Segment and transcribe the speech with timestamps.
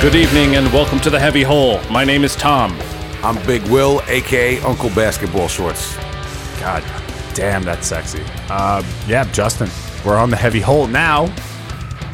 [0.00, 1.82] Good evening and welcome to the Heavy Hole.
[1.90, 2.78] My name is Tom.
[3.24, 5.96] I'm Big Will, aka Uncle Basketball Shorts.
[6.60, 6.84] God
[7.34, 8.22] damn, that's sexy.
[8.48, 9.68] Uh, yeah, Justin,
[10.06, 11.26] we're on the heavy hole now.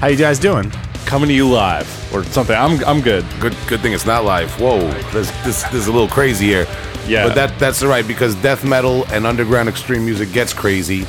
[0.00, 0.70] How you guys doing?
[1.04, 2.56] Coming to you live or something.
[2.56, 3.26] I'm I'm good.
[3.38, 4.58] Good, good thing it's not live.
[4.58, 4.80] Whoa,
[5.12, 6.66] this this, this is a little crazy here.
[7.06, 7.28] Yeah.
[7.28, 11.06] but that that's all right because death metal and underground extreme music gets crazy.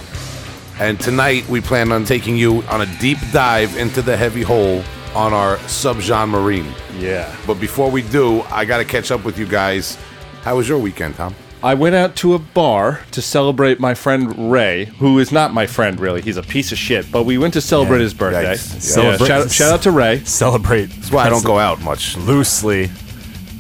[0.78, 4.84] And tonight we plan on taking you on a deep dive into the heavy hole
[5.16, 6.72] on our subgenre marine.
[7.00, 7.34] Yeah.
[7.48, 9.98] But before we do, I got to catch up with you guys.
[10.44, 11.34] How was your weekend, Tom?
[11.64, 15.66] I went out to a bar to celebrate my friend Ray, who is not my
[15.66, 16.22] friend really.
[16.22, 17.12] He's a piece of shit.
[17.12, 18.04] But we went to celebrate Yeah.
[18.04, 18.54] his birthday.
[18.54, 18.74] Yikes.
[18.74, 20.22] Yeah, Celebrate- shout, shout out to Ray.
[20.26, 20.86] Celebrate.
[20.88, 22.18] That's why I don't go out much.
[22.18, 22.92] loosely.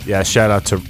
[0.05, 0.81] Yeah, shout out to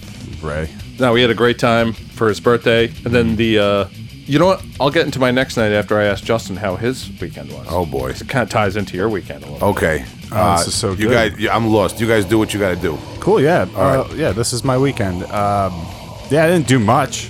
[0.41, 0.69] Ray.
[0.99, 3.59] No, we had a great time for his birthday, and then the.
[3.59, 3.85] Uh,
[4.25, 4.65] you know what?
[4.79, 7.67] I'll get into my next night after I ask Justin how his weekend was.
[7.69, 8.09] Oh boy.
[8.11, 9.69] It kind of ties into your weekend a little.
[9.69, 10.05] Okay.
[10.31, 11.31] Uh, this is so You good.
[11.31, 11.99] guys, yeah, I'm lost.
[12.01, 12.97] You guys do what you got to do.
[13.19, 13.67] Cool, yeah.
[13.75, 15.23] All uh, Yeah, this is my weekend.
[15.25, 15.71] Um,
[16.29, 17.29] yeah, I didn't do much.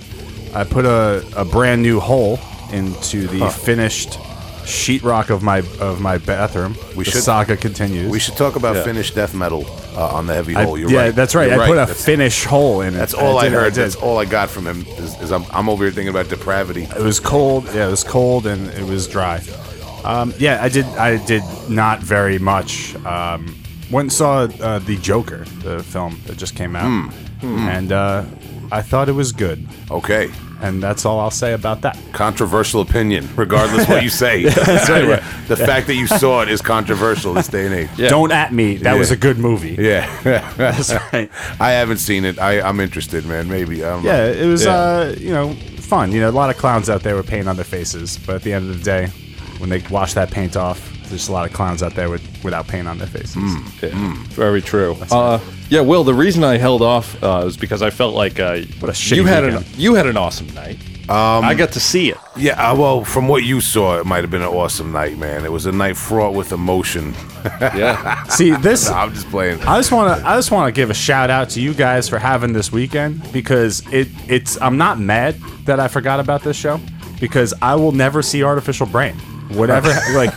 [0.54, 2.40] I put a, a brand new hole
[2.72, 4.18] into the finished
[4.66, 6.76] sheetrock of my of my bathroom.
[6.96, 8.10] We the should- saga continues.
[8.12, 8.84] We should talk about Yeah.
[8.84, 10.78] Finnish death metal uh, on the heavy I- hole.
[10.78, 11.16] You're yeah, right.
[11.16, 11.50] that's right.
[11.52, 12.98] You're I put a That's- finish hole in it.
[12.98, 13.74] That's all I, did, heard.
[13.74, 13.84] did.
[13.84, 14.86] That's all I got from him.
[14.98, 16.84] Is, is I'm, I'm over here thinking about depravity.
[16.84, 17.66] It was cold.
[17.74, 19.42] Yeah, it was cold and it was dry.
[20.04, 20.86] Um, yeah, I did.
[20.86, 22.96] I did not very much.
[23.06, 23.56] Um,
[23.92, 27.58] went and saw uh, the Joker, the film that just came out, Hmm.
[27.68, 28.24] and uh,
[28.72, 29.66] I thought it was good.
[29.92, 30.30] Okay.
[30.62, 31.98] And that's all I'll say about that.
[32.14, 34.44] Controversial opinion, regardless what you say.
[34.46, 35.44] That's right, yeah.
[35.48, 37.90] The fact that you saw it is controversial this day and age.
[37.98, 38.08] Yeah.
[38.08, 38.78] Don't at me.
[38.78, 39.00] That Yeah.
[39.00, 39.76] was a good movie.
[39.78, 40.10] Yeah.
[40.58, 41.30] That's right.
[41.60, 42.40] I haven't seen it.
[42.40, 43.50] I, I'm interested, man.
[43.50, 43.84] Maybe.
[43.84, 44.10] I don't know.
[44.10, 44.64] Yeah, it was.
[44.64, 44.74] Yeah.
[44.76, 46.12] Uh, you know, fun.
[46.14, 48.42] You know, a lot of clowns out there with paint on their faces, but at
[48.44, 49.08] the end of the day,
[49.60, 50.80] when they wash that paint off,
[51.10, 53.36] there's a lot of clowns out there with without paint on their faces.
[53.84, 53.90] Yeah,
[54.30, 54.98] Very true.
[55.12, 55.40] Uh,
[55.70, 56.04] yeah, Will.
[56.04, 59.16] The reason I held off uh, is because I felt like uh, What a shitty
[59.18, 60.78] you had an you had an awesome night.
[61.08, 62.18] I got to see it.
[62.36, 65.46] Yeah, uh, well, from what you saw, it might have been an awesome night, man.
[65.46, 67.14] It was a night fraught with emotion.
[67.62, 68.24] Yeah.
[68.24, 68.90] See this.
[68.90, 69.62] No, I'm just playing.
[69.62, 72.10] I just want to I just want to give a shout out to you guys
[72.10, 76.58] for having this weekend because it it's I'm not mad that I forgot about this
[76.58, 76.80] show
[77.20, 79.14] because I will never see Artificial Brain.
[79.50, 80.34] Whatever like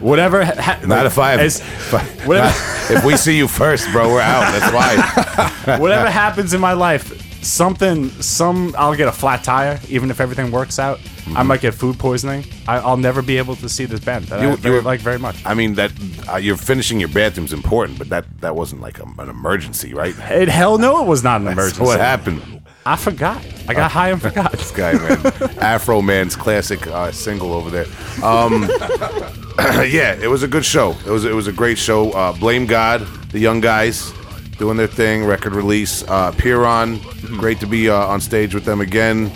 [0.00, 1.40] whatever ha- Not if I have.
[1.40, 2.48] as- if I- whatever
[2.94, 4.50] if we see you first, bro, we're out.
[4.52, 5.76] That's why.
[5.78, 10.50] whatever happens in my life something some I'll get a flat tire even if everything
[10.50, 10.98] works out.
[11.36, 12.44] I might get food poisoning.
[12.66, 15.00] I, I'll never be able to see this band that You- I very, were- like
[15.00, 15.36] very much.
[15.46, 15.92] I mean that
[16.32, 20.14] uh, you're finishing your bathroom's important, but that that wasn't like a, an emergency, right?
[20.30, 21.82] It hell no, it was not an emergency.
[21.84, 22.42] what happened?
[22.88, 23.44] I forgot.
[23.68, 24.50] I got high and forgot.
[24.52, 25.18] This guy, man,
[25.60, 27.84] Afroman's classic uh, single over there.
[28.24, 28.62] Um,
[29.86, 30.92] yeah, it was a good show.
[31.04, 32.10] It was it was a great show.
[32.12, 34.10] Uh, Blame God, the young guys
[34.56, 35.26] doing their thing.
[35.26, 36.02] Record release.
[36.08, 36.98] Uh, Pyrrhon,
[37.36, 39.30] great to be uh, on stage with them again.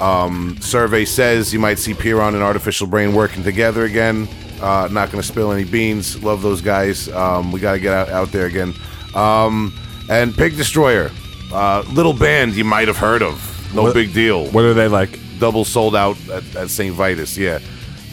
[0.00, 4.28] Um, survey says you might see Pyrrhon and Artificial Brain working together again.
[4.60, 6.20] Uh, not going to spill any beans.
[6.24, 7.08] Love those guys.
[7.10, 8.74] Um, we got to get out, out there again.
[9.14, 9.72] Um,
[10.10, 11.12] and Pig Destroyer,
[11.52, 13.52] uh, little band you might have heard of.
[13.74, 15.18] No What- big deal What are they like?
[15.38, 16.94] double sold out at, at St.
[16.94, 17.36] Vitus.
[17.36, 17.58] Yeah.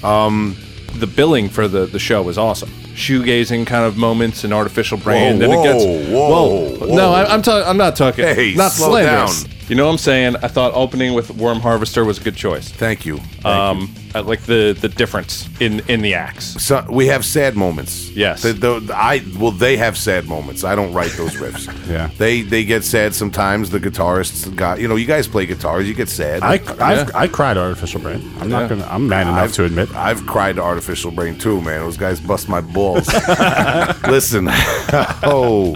[0.04, 0.58] Um,
[0.96, 2.70] the billing for the, the show was awesome.
[2.96, 5.40] Shoegazing kind of moments and artificial brain.
[5.40, 6.76] Whoa, then it gets whoa, whoa.
[6.88, 6.96] whoa.
[6.96, 7.68] No, I, I'm talking.
[7.68, 8.26] I'm not talking.
[8.26, 9.44] Hey, not slow slanderous.
[9.46, 9.53] down.
[9.70, 10.36] You know what I'm saying?
[10.44, 12.70] I thought opening with Worm Harvester was a good choice.
[12.70, 13.18] Thank you.
[13.18, 16.62] Thank Um, I like the the difference in in the acts.
[16.64, 18.10] So we have sad moments.
[18.12, 18.44] Yes.
[18.44, 20.64] The, the, I well, they have sad moments.
[20.64, 21.68] I don't write those riffs.
[21.90, 22.10] Yeah.
[22.18, 23.70] They they get sad sometimes.
[23.70, 25.88] The guitarists got you know you guys play guitars.
[25.88, 26.44] You get sad.
[26.44, 27.10] I, I've, Yeah.
[27.16, 28.22] I cried artificial brain.
[28.40, 28.60] I'm Yeah.
[28.60, 28.88] not gonna.
[28.90, 29.94] I'm man enough I've- to admit.
[29.96, 31.80] I've cried to Artificial Brain too, man.
[31.80, 33.08] Those guys bust my balls.
[34.08, 34.48] Listen,
[35.24, 35.76] oh,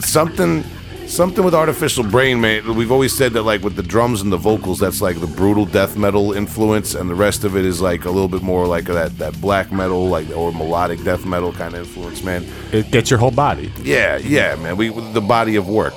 [0.00, 0.64] something,
[1.08, 2.74] something with Artificial Brain, man.
[2.74, 5.64] We've always said that, like with the drums and the vocals, that's like the brutal
[5.64, 8.84] death metal influence, and the rest of it is like a little bit more like
[8.84, 12.46] that that black metal, like or melodic death metal kind of influence, man.
[12.72, 13.72] It gets your whole body.
[13.82, 14.76] Yeah, yeah, man.
[14.76, 15.94] We the body of work,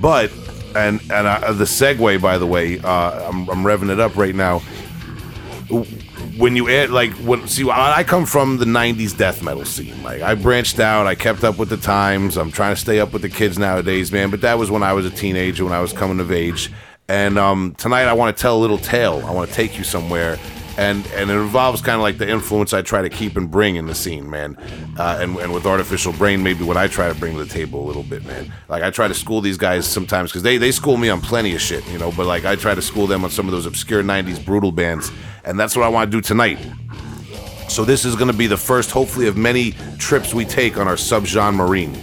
[0.00, 0.30] but
[0.76, 4.34] and and uh, the segue, by the way, uh, I'm I'm revving it up right
[4.34, 4.62] now.
[6.36, 10.02] When you add like when see, I come from the '90s death metal scene.
[10.02, 12.36] Like I branched out, I kept up with the times.
[12.36, 14.30] I'm trying to stay up with the kids nowadays, man.
[14.30, 16.70] But that was when I was a teenager, when I was coming of age.
[17.08, 19.22] And um, tonight, I want to tell a little tale.
[19.26, 20.38] I want to take you somewhere
[20.78, 23.76] and and it involves kind of like the influence I try to keep and bring
[23.76, 24.56] in the scene, man.
[24.98, 27.84] Uh, and and with artificial brain, maybe what I try to bring to the table
[27.84, 28.52] a little bit, man.
[28.68, 31.54] Like I try to school these guys sometimes because they they school me on plenty
[31.54, 32.12] of shit, you know.
[32.12, 35.10] But like I try to school them on some of those obscure '90s brutal bands,
[35.44, 36.58] and that's what I want to do tonight.
[37.68, 40.86] So this is going to be the first, hopefully, of many trips we take on
[40.86, 41.96] our subgenre marine.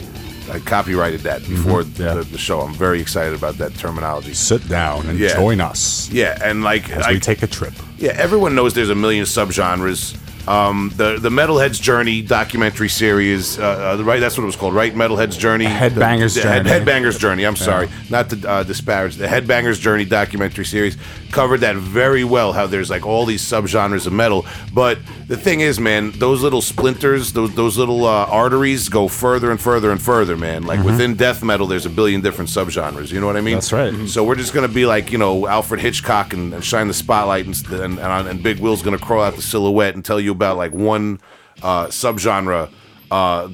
[0.49, 1.55] I copyrighted that mm-hmm.
[1.55, 2.15] before yeah.
[2.15, 2.61] the, the show.
[2.61, 4.33] I'm very excited about that terminology.
[4.33, 5.35] Sit down and Yeah.
[5.35, 7.73] join us Yeah, and like as I, we take a trip.
[7.97, 10.17] yeah, everyone knows there's a million subgenres.
[10.47, 14.19] Um, the the Metalhead's Journey documentary series, uh, uh, right?
[14.19, 14.93] That's what it was called, right?
[14.95, 16.85] Metalhead's Journey, Headbangers the, the Head- Journey.
[16.85, 17.43] Headbangers Journey.
[17.45, 20.97] I'm sorry, not to uh, disparage the Headbangers Journey documentary series
[21.31, 22.53] covered that very well.
[22.53, 24.97] How there's like all these subgenres of metal, but
[25.27, 29.61] the thing is, man, those little splinters, those those little uh, arteries go further and
[29.61, 30.63] further and further, man.
[30.63, 33.11] Like within death metal, there's a billion different subgenres.
[33.11, 33.55] You know what I mean?
[33.55, 34.07] That's right.
[34.09, 37.45] So we're just gonna be like you know Alfred Hitchcock and, and shine the spotlight
[37.45, 40.55] and and, and, and Big Will's gonna crawl out the silhouette and tell you about
[40.55, 41.19] like one
[41.61, 42.71] uh, subgenre,
[43.11, 43.49] uh,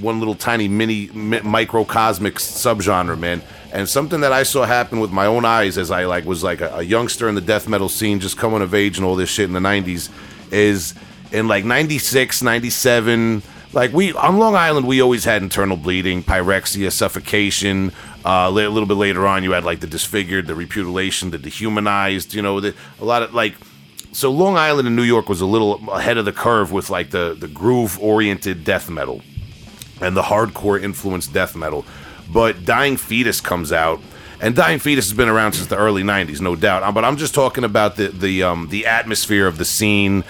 [0.00, 3.42] one little tiny mini mi- microcosmic subgenre, man.
[3.74, 6.62] And something that I saw happen with my own eyes as I like was like
[6.62, 9.28] a, a youngster in the death metal scene, just coming of age and all this
[9.28, 10.08] shit in the '90s,
[10.50, 10.94] is
[11.30, 13.42] in like 96, 97.
[13.74, 17.92] Like we on Long Island, we always had internal bleeding, pyrexia, suffocation.
[18.24, 22.32] Uh, a little bit later on, you had like the disfigured, the repudiation, the dehumanized.
[22.32, 23.54] You know, the, a lot of like.
[24.12, 27.10] So Long Island and New York was a little ahead of the curve with like
[27.10, 29.22] the the groove oriented death metal
[30.00, 31.84] and the hardcore influenced death metal.
[32.32, 34.00] But Dying Fetus comes out,
[34.40, 36.82] and Dying Fetus has been around since the early '90s, no doubt.
[36.82, 40.22] Uh, But I'm just talking about the the um, the atmosphere of the scene,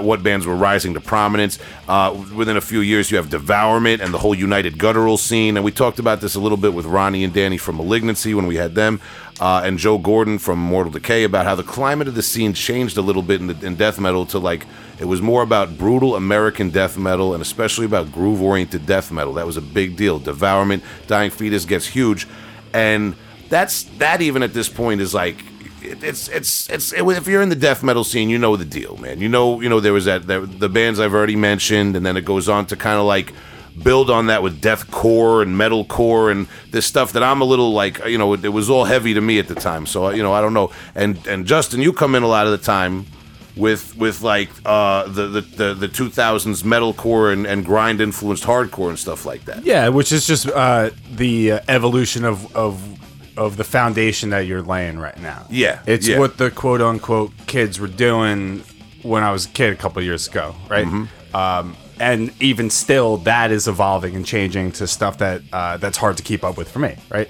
[0.00, 1.58] what bands were rising to prominence.
[1.88, 5.64] Uh, within a few years, you have Devourment and the whole United Guttural scene, and
[5.64, 8.56] we talked about this a little bit with Ronnie and Danny from Malignancy when we
[8.56, 9.00] had them,
[9.40, 12.96] uh, and Joe Gordon from Mortal Decay about how the climate of the scene changed
[12.96, 14.66] a little bit in, the, in death metal to like
[15.00, 19.32] it was more about brutal American death metal and especially about groove oriented death metal.
[19.34, 20.18] That was a big deal.
[20.20, 22.28] Devourment, Dying Fetus gets huge,
[22.72, 23.16] and
[23.48, 25.44] that's that even at this point is like
[25.82, 28.96] it's it's it's it, if you're in the death metal scene, you know the deal,
[28.98, 29.20] man.
[29.20, 32.16] You know you know there was that there, the bands I've already mentioned, and then
[32.16, 33.32] it goes on to kind of like
[33.82, 38.04] build on that with deathcore and metalcore and this stuff that I'm a little like
[38.06, 39.86] you know it, it was all heavy to me at the time.
[39.86, 40.70] So you know I don't know.
[40.94, 43.06] And and Justin, you come in a lot of the time
[43.56, 48.88] with with like uh, the, the the the 2000s metalcore and, and grind influenced hardcore
[48.88, 49.64] and stuff like that.
[49.64, 52.82] Yeah, which is just uh, the uh, evolution of, of
[53.36, 55.46] of the foundation that you're laying right now.
[55.50, 56.18] Yeah, it's yeah.
[56.18, 58.64] what the quote unquote kids were doing
[59.02, 60.86] when I was a kid a couple years ago, right?
[60.86, 61.36] Mm-hmm.
[61.36, 66.16] Um, and even still, that is evolving and changing to stuff that uh, that's hard
[66.16, 67.28] to keep up with for me, right?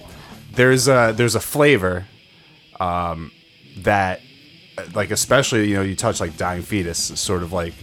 [0.52, 2.06] There's a there's a flavor
[2.80, 3.32] um,
[3.78, 4.20] that,
[4.94, 7.74] like especially you know you touch like Dying Fetus, sort of like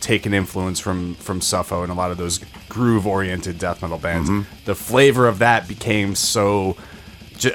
[0.00, 4.30] taken influence from from Suffo and a lot of those groove oriented death metal bands.
[4.64, 6.76] The flavor of that became so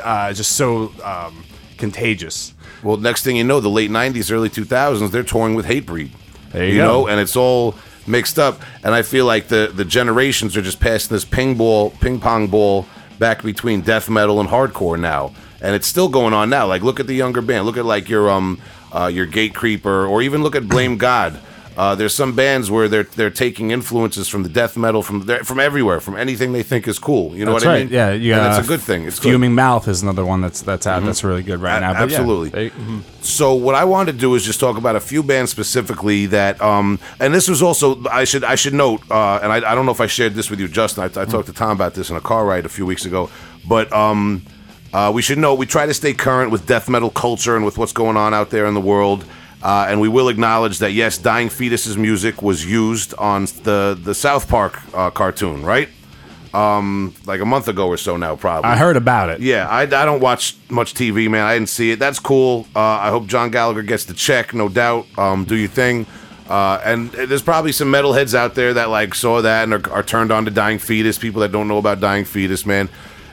[0.04, 1.44] uh, just so um,
[1.78, 2.54] contagious.
[2.84, 6.12] Well, next thing you know, the late '90s, early 2000s, they're touring with Hatebreed.
[6.52, 6.86] There you go.
[6.86, 7.76] know, and it's all
[8.08, 8.62] mixed up.
[8.84, 12.48] And I feel like the the generations are just passing this ping ball, ping pong
[12.48, 12.88] ball
[13.20, 16.68] back between death metal and hardcore now, and it's still going on now.
[16.68, 17.66] Like, look at the younger band.
[17.66, 18.60] Look at like your um
[18.92, 21.40] uh, your Gatecreeper, or even look at Blame God.
[21.78, 25.60] Uh, there's some bands where they're they're taking influences from the death metal from from
[25.60, 27.36] everywhere, from anything they think is cool.
[27.36, 27.84] You know That's what I right.
[27.86, 27.94] mean?
[27.94, 28.36] Yeah, yeah.
[28.38, 29.06] and that's a good thing.
[29.06, 29.30] It's good.
[29.32, 31.04] Fuming Mouth is another one that's that's out.
[31.04, 31.94] That's really good right A- now.
[31.94, 32.50] But yeah, absolutely.
[32.50, 32.72] they-
[33.22, 36.62] So what I wanted to do is just talk about a few bands specifically that,
[36.62, 39.86] um, and this was also I should I should note, uh, and I, I don't
[39.86, 41.04] know if I shared this with you, Justin.
[41.04, 43.30] I, I talked to Tom about this in a car ride a few weeks ago,
[43.68, 44.44] but um,
[44.94, 47.78] uh, we should know we try to stay current with death metal culture and with
[47.78, 49.26] what's going on out there in the world.
[49.66, 54.14] Uh, and we will acknowledge that yes, Dying Fetus's music was used on the the
[54.14, 55.90] South Park uh, cartoon, right?
[56.54, 58.70] Um, like a month ago or so now, probably.
[58.70, 59.42] I heard about it.
[59.42, 61.48] Yeah, I, I don't watch much TV, man.
[61.48, 61.98] I didn't see it.
[61.98, 62.68] That's cool.
[62.76, 65.08] Uh, I hope John Gallagher gets the check, no doubt.
[65.18, 66.06] Um, do your thing.
[66.48, 70.04] Uh, and there's probably some metalheads out there that like saw that and are, are
[70.04, 71.18] turned on to Dying Fetus.
[71.18, 72.88] People that don't know about Dying Fetus, man.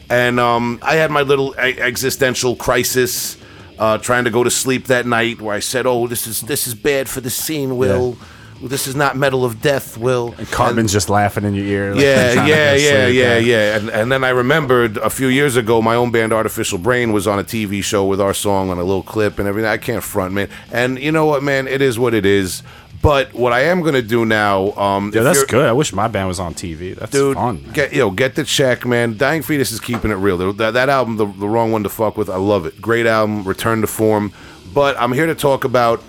[0.08, 3.36] And um, I had my little existential crisis,
[3.82, 6.68] uh, trying to go to sleep that night, where I said, "Oh, this is this
[6.68, 8.16] is bad for the scene, Will.
[8.62, 11.90] This is not metal of death, Will." And Cartman's just laughing in your ear.
[11.90, 13.76] like, Yeah, yeah, yeah, yeah, yeah.
[13.76, 17.26] And, and then I remembered a few years ago, my own band Artificial Brain was
[17.26, 19.68] on a TV show with our song on a little clip and everything.
[19.68, 20.48] I can't front, man.
[20.70, 21.66] And you know what, man?
[21.66, 22.62] It is what it is.
[23.02, 25.66] But what I am going to do now, um, Yeah, that's good.
[25.66, 26.94] I wish my band was on TV.
[26.94, 27.34] That's dude.
[27.34, 27.62] fun.
[27.64, 27.72] man.
[27.72, 29.16] Get yo, get the check, man.
[29.16, 30.52] Dying Fetus is keeping it real.
[30.52, 32.30] That, that album, the, the wrong one to fuck with.
[32.30, 32.80] I love it.
[32.80, 34.32] Great album, Return to Form.
[34.72, 36.00] But I'm here to talk about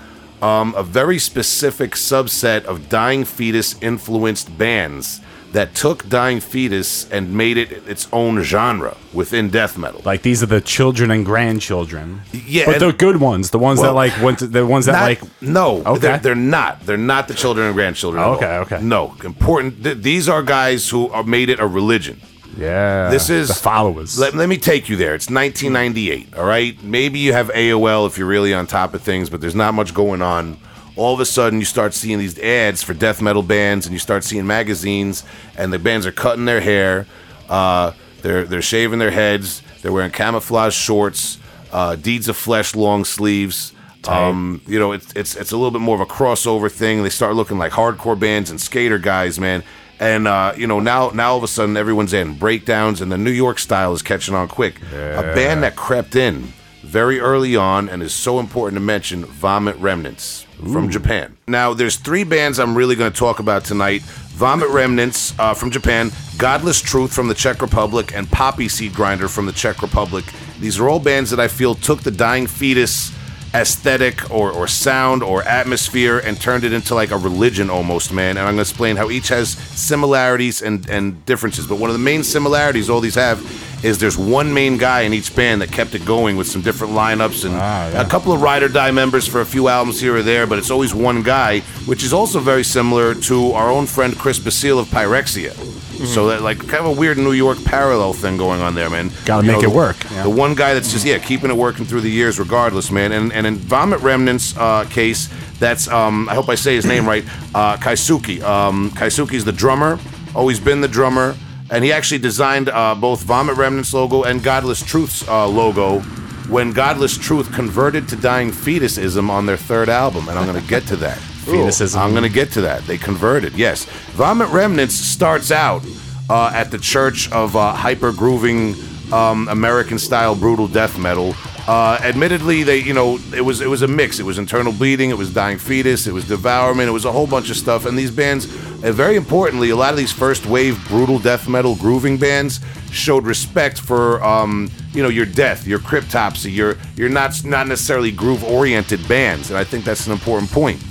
[0.42, 5.20] um, a very specific subset of Dying Fetus influenced bands
[5.53, 10.01] that took Dying Fetus and made it its own genre within death metal.
[10.03, 12.22] Like these are the children and grandchildren.
[12.33, 14.93] Yeah, but the good ones, the ones Well, that like went to, the ones that
[14.93, 16.00] Not- like no, Okay.
[16.00, 16.86] they're, they're not.
[16.86, 18.24] They're not the children and grandchildren.
[18.24, 18.62] Oh, okay, all.
[18.63, 18.81] okay.
[18.81, 19.83] No, important.
[19.83, 22.19] Th- these are guys who are made it a religion.
[22.57, 23.10] Yeah.
[23.10, 24.17] This is the followers.
[24.19, 25.15] Let, let me take you there.
[25.15, 26.36] It's 1998.
[26.38, 26.81] All right.
[26.83, 29.93] Maybe you have AOL if you're really on top of things, but there's not much
[29.95, 30.57] going on.
[30.96, 34.00] All of a sudden, you start seeing these ads for death metal bands, and you
[34.00, 35.24] start seeing magazines,
[35.58, 37.08] and the bands are cutting their hair,
[37.50, 41.38] uh, they're they're shaving their heads, they're wearing camouflage shorts,
[41.72, 43.74] uh, deeds of flesh long sleeves.
[44.08, 47.04] Um, you know, it's it's it's a little bit more of a crossover thing.
[47.04, 49.64] They start looking like hardcore bands and skater guys, man.
[50.00, 53.18] And uh, you know, now now all of a sudden everyone's in breakdowns, and the
[53.18, 54.82] New York style is catching on quick.
[55.20, 59.76] A band that crept in very early on and is so important to mention Vomit
[59.78, 61.38] Remnants from Japan.
[61.48, 65.70] Now, there's three bands I'm really going to talk about tonight Vomit Remnants uh, from
[65.70, 70.25] Japan, Godless Truth from the Czech Republic, and Poppy Seed Grinder from the Czech Republic.
[70.60, 73.12] These are all bands that I feel took the dying fetus
[73.53, 78.38] aesthetic or, or sound or atmosphere and turned it into like a religion almost, man.
[78.38, 81.67] And I'm to explain how each has similarities and, and differences.
[81.67, 83.39] But one of the main similarities all these have
[83.86, 86.93] is there's one main guy in each band that kept it going with some different
[86.93, 88.01] lineups and Ah, yeah.
[88.01, 90.57] a couple of Ride or Die members for a few albums here or there, but
[90.57, 94.79] it's always one guy, which is also very similar to our own friend Chris Basile
[94.79, 95.51] of Pyrexia.
[95.94, 96.06] Mm-hmm.
[96.06, 99.12] So that like kind of a weird New York parallel thing going on there, man.
[99.26, 100.24] Gotta make know, it the- work, yeah.
[100.24, 103.12] The one guy that's just yeah keeping it working through the years regardless, man.
[103.12, 107.08] And and in Vomit Remnants uh, case, that's um, I hope I say his name
[107.08, 107.24] right,
[107.54, 108.42] uh, Kaisuke.
[108.42, 110.00] Um, Kaisuke's the drummer,
[110.36, 111.36] always been the drummer,
[111.70, 116.02] and he actually designed uh, both Vomit Remnants logo and Godless Truth's uh, logo.
[116.50, 120.70] When Godless Truth converted to Dying Fetusism on their third album, and I'm going to
[120.70, 121.18] get to that.
[121.44, 121.98] Fetusism.
[121.98, 122.84] I'm going to get to that.
[122.84, 123.86] They converted, yes.
[124.14, 125.84] Vomit Remnants starts out
[126.30, 128.76] uh, at the Church of uh, Hyper Grooving
[129.14, 131.36] um, American style brutal death metal.
[131.66, 134.20] Uh, admittedly, they you know it was it was a mix.
[134.20, 135.12] It was internal bleeding.
[135.12, 136.08] It was dying fetus.
[136.08, 136.90] It was devourment.
[136.90, 137.86] It was a whole bunch of stuff.
[137.86, 138.46] And these bands,
[138.84, 142.60] and very importantly, a lot of these first wave brutal death metal grooving bands
[142.92, 148.12] showed respect for um, you know your death, your cryptopsy, your you're not not necessarily
[148.12, 149.50] groove oriented bands.
[149.50, 150.84] And I think that's an important point.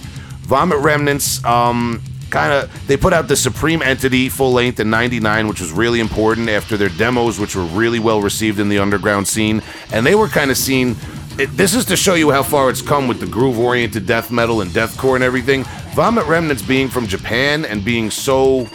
[0.42, 5.48] Vomit Remnants, um, kind of, they put out the Supreme Entity full length in 99,
[5.48, 9.28] which was really important after their demos, which were really well received in the underground
[9.28, 9.62] scene.
[9.92, 10.96] And they were kind of seen.
[11.38, 14.30] It, this is to show you how far it's come with the groove oriented death
[14.30, 15.64] metal and deathcore and everything.
[15.94, 18.68] Vomit Remnants being from Japan and being so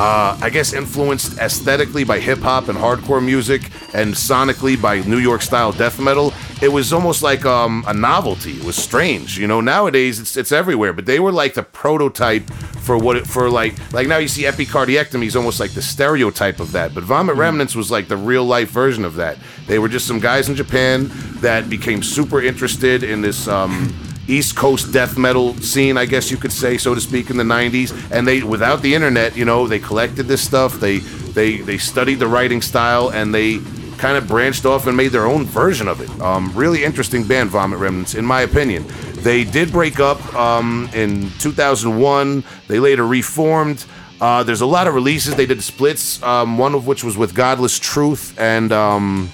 [0.00, 5.18] uh, I guess influenced aesthetically by hip hop and hardcore music, and sonically by New
[5.18, 6.32] York style death metal.
[6.62, 8.52] It was almost like um, a novelty.
[8.52, 9.60] It was strange, you know.
[9.60, 12.48] Nowadays, it's it's everywhere, but they were like the prototype
[12.80, 16.60] for what it, for like like now you see epicardiectomy is almost like the stereotype
[16.60, 16.94] of that.
[16.94, 19.36] But Vomit Remnants was like the real life version of that.
[19.66, 21.10] They were just some guys in Japan
[21.42, 23.46] that became super interested in this.
[23.48, 23.92] Um,
[24.30, 27.44] East Coast death metal scene, I guess you could say, so to speak, in the
[27.44, 27.92] '90s.
[28.10, 30.80] And they, without the internet, you know, they collected this stuff.
[30.80, 33.58] They they they studied the writing style, and they
[33.98, 36.10] kind of branched off and made their own version of it.
[36.20, 38.86] Um, really interesting band, Vomit Remnants, in my opinion.
[39.22, 42.42] They did break up um, in 2001.
[42.66, 43.84] They later reformed.
[44.18, 45.34] Uh, there's a lot of releases.
[45.34, 49.30] They did splits, um, one of which was with Godless Truth and um,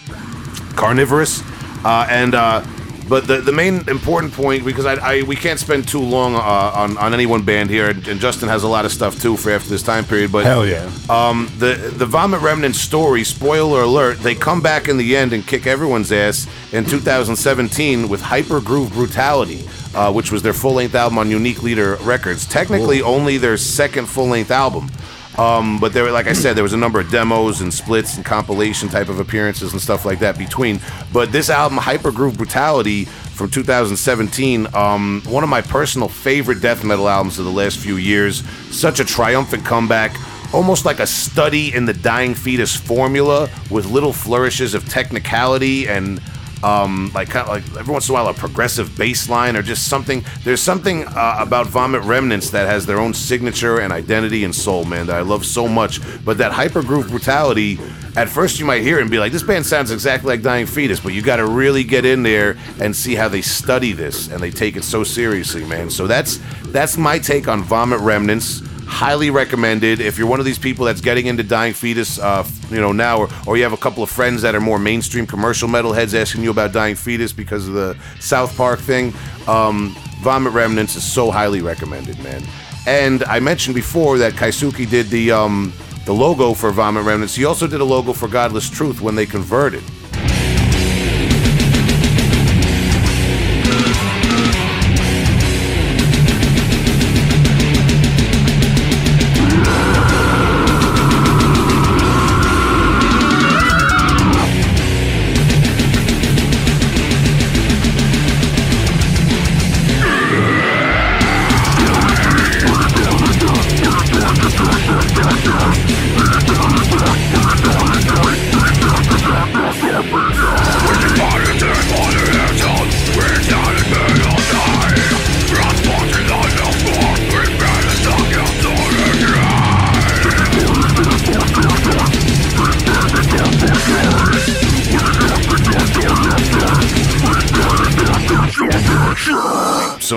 [0.75, 1.43] carnivorous
[1.85, 2.65] uh, and uh,
[3.09, 6.39] but the, the main important point because I, I we can't spend too long uh,
[6.41, 9.37] on, on any one band here and, and Justin has a lot of stuff too
[9.37, 10.91] for after this time period but Hell yeah.
[11.09, 15.47] um, the the Vomit Remnant story spoiler alert they come back in the end and
[15.47, 20.95] kick everyone's ass in 2017 with Hyper Groove Brutality uh, which was their full length
[20.95, 22.47] album on Unique Leader Records.
[22.47, 24.91] Technically only their second full length album
[25.39, 28.25] um, but there, like I said, there was a number of demos and splits and
[28.25, 30.81] compilation type of appearances and stuff like that between.
[31.13, 36.85] But this album, Hyper Groove Brutality from 2017, um, one of my personal favorite death
[36.85, 38.43] metal albums of the last few years.
[38.71, 40.17] Such a triumphant comeback.
[40.55, 46.21] Almost like a study in the dying fetus formula with little flourishes of technicality and
[46.67, 49.63] um, like kind of like every once in a while a progressive bass line or
[49.63, 50.25] just something.
[50.43, 54.85] There's something uh, about Vomit Remnants that has their own signature and identity and soul,
[54.85, 56.01] man, that I love so much.
[56.25, 57.79] But that hyper groove brutality,
[58.17, 60.67] at first you might hear it and be like, this band sounds exactly like Dying
[60.67, 64.29] Fetus, but you got to really get in there and see how they study this
[64.29, 65.89] and they take it so seriously, man.
[65.89, 66.41] So that's
[66.73, 70.01] that's my take on Vomit Remnants highly recommended.
[70.01, 73.19] If you're one of these people that's getting into dying fetus uh, you know now
[73.19, 76.43] or, or you have a couple of friends that are more mainstream commercial metalheads asking
[76.43, 79.13] you about dying fetus because of the south park thing
[79.49, 82.43] um, vomit remnants is so highly recommended man.
[82.87, 85.73] And i mentioned before that kaisuke did the um,
[86.07, 87.35] the logo for vomit remnants.
[87.35, 89.83] He also did a logo for godless truth when they converted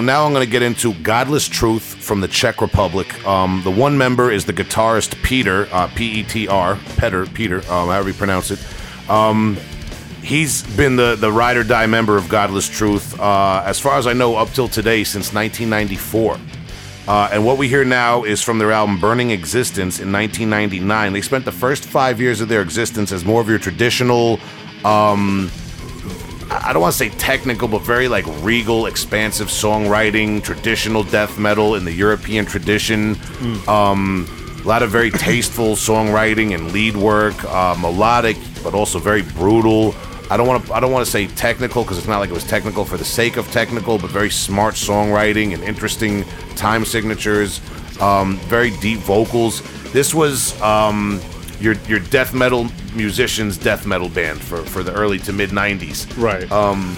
[0.10, 3.24] now I'm going to get into Godless Truth from the Czech Republic.
[3.28, 7.58] Um, the one member is the guitarist Peter, uh, P E T R, Peter, Peter,
[7.58, 8.60] um, however you pronounce it.
[9.08, 9.56] Um,
[10.24, 14.08] he's been the, the ride or die member of Godless Truth, uh, as far as
[14.08, 16.40] I know, up till today, since 1994.
[17.08, 21.14] Uh, and what we hear now is from their album Burning Existence in 1999.
[21.14, 24.40] They spent the first five years of their existence as more of your traditional,
[24.84, 25.52] um,
[26.52, 31.76] I don't want to say technical, but very like regal, expansive songwriting, traditional death metal
[31.76, 33.16] in the European tradition.
[33.68, 34.28] Um,
[34.64, 39.94] a lot of very tasteful songwriting and lead work, uh, melodic, but also very brutal.
[40.32, 40.74] I don't want to.
[40.74, 43.06] I don't want to say technical because it's not like it was technical for the
[43.06, 46.24] sake of technical, but very smart songwriting and interesting
[46.56, 47.62] time signatures.
[48.00, 49.62] Um, very deep vocals.
[49.92, 51.20] This was um,
[51.60, 52.68] your your death metal
[53.00, 56.06] musicians' death metal band for for the early to mid '90s.
[56.18, 56.50] Right.
[56.52, 56.96] Um,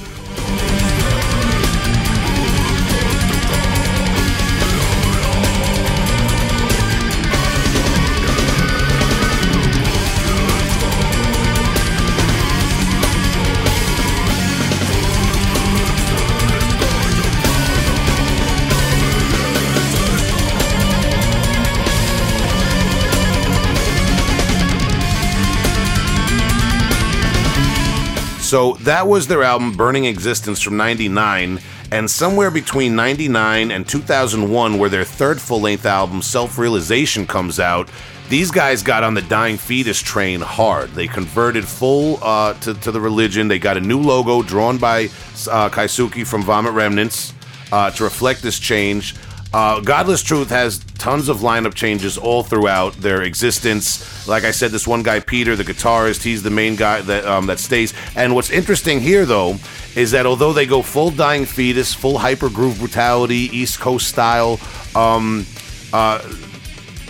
[28.52, 34.78] So that was their album Burning Existence from 99 and somewhere between 99 and 2001
[34.78, 37.90] where their third full-length album Self-Realization comes out,
[38.28, 40.90] these guys got on the dying fetus train hard.
[40.90, 43.48] They converted full uh, to, to the religion.
[43.48, 45.08] They got a new logo drawn by
[45.50, 47.34] uh, from Vomit Remnants
[47.72, 49.16] uh, to reflect this change.
[49.54, 54.26] Uh, Godless Truth has tons of lineup changes all throughout their existence.
[54.28, 57.48] Like I said, this one guy, Peter, the guitarist, he's the main guy that um,
[57.48, 57.94] that stays.
[58.16, 59.58] And what's interesting here, though,
[59.96, 64.58] is that although they go full Dying Fetus, full hyper groove brutality, East Coast style,
[64.96, 65.46] um,
[65.92, 66.22] uh,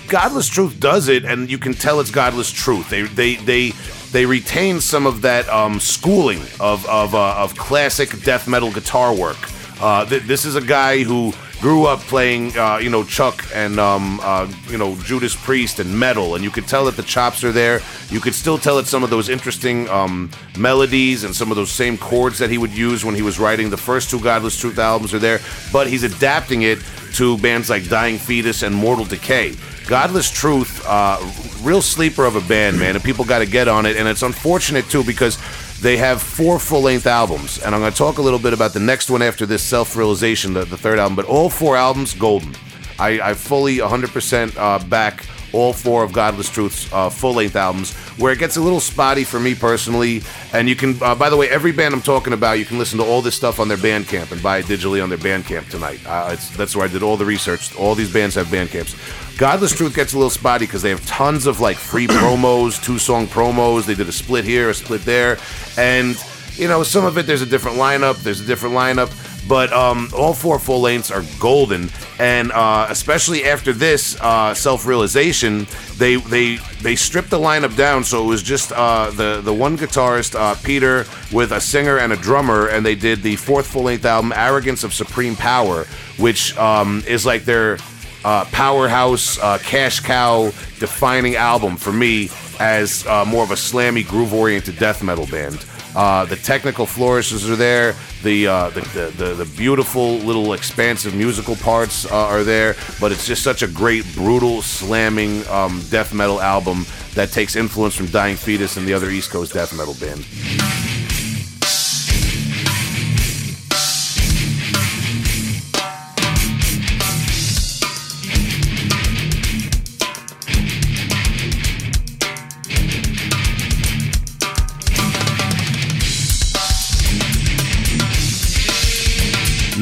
[0.07, 2.89] Godless Truth does it, and you can tell it's Godless Truth.
[2.89, 3.71] They they they
[4.11, 9.13] they retain some of that um, schooling of of, uh, of classic death metal guitar
[9.13, 9.37] work.
[9.79, 13.79] Uh, th- this is a guy who grew up playing, uh, you know, Chuck and
[13.79, 17.43] um, uh, you know Judas Priest and metal, and you could tell that the chops
[17.43, 17.81] are there.
[18.09, 21.71] You could still tell that some of those interesting um, melodies and some of those
[21.71, 24.79] same chords that he would use when he was writing the first two Godless Truth
[24.79, 25.39] albums are there,
[25.71, 26.79] but he's adapting it
[27.13, 29.55] to bands like Dying Fetus and Mortal Decay.
[29.87, 31.19] Godless Truth, uh,
[31.61, 33.97] real sleeper of a band, man, and people got to get on it.
[33.97, 35.37] And it's unfortunate too because
[35.81, 38.73] they have four full length albums, and I'm going to talk a little bit about
[38.73, 41.15] the next one after this, Self Realization, the, the third album.
[41.15, 42.55] But all four albums, golden.
[42.99, 47.93] I, I fully 100% uh, back all four of Godless Truth's uh, full length albums.
[48.17, 50.21] Where it gets a little spotty for me personally,
[50.53, 52.99] and you can, uh, by the way, every band I'm talking about, you can listen
[52.99, 55.99] to all this stuff on their Bandcamp and buy it digitally on their Bandcamp tonight.
[56.05, 57.75] Uh, that's where I did all the research.
[57.75, 59.20] All these bands have Bandcamps.
[59.37, 62.99] Godless Truth gets a little spotty because they have tons of like free promos, two
[62.99, 63.85] song promos.
[63.85, 65.37] They did a split here, a split there,
[65.77, 66.15] and
[66.55, 68.21] you know some of it there's a different lineup.
[68.21, 69.09] There's a different lineup,
[69.47, 71.89] but um, all four full lengths are golden,
[72.19, 75.65] and uh, especially after this uh, self realization,
[75.97, 79.77] they they they stripped the lineup down so it was just uh, the the one
[79.77, 83.83] guitarist uh, Peter with a singer and a drummer, and they did the fourth full
[83.83, 85.85] length album Arrogance of Supreme Power,
[86.17, 87.77] which um, is like their
[88.23, 90.45] uh, powerhouse, uh, cash cow
[90.79, 92.29] defining album for me
[92.59, 95.65] as uh, more of a slammy, groove oriented death metal band.
[95.95, 97.95] Uh, the technical flourishes are there.
[98.23, 102.75] The, uh, the, the, the the beautiful little expansive musical parts uh, are there.
[102.99, 107.95] But it's just such a great, brutal, slamming um, death metal album that takes influence
[107.95, 110.25] from Dying Fetus and the other East Coast death metal band.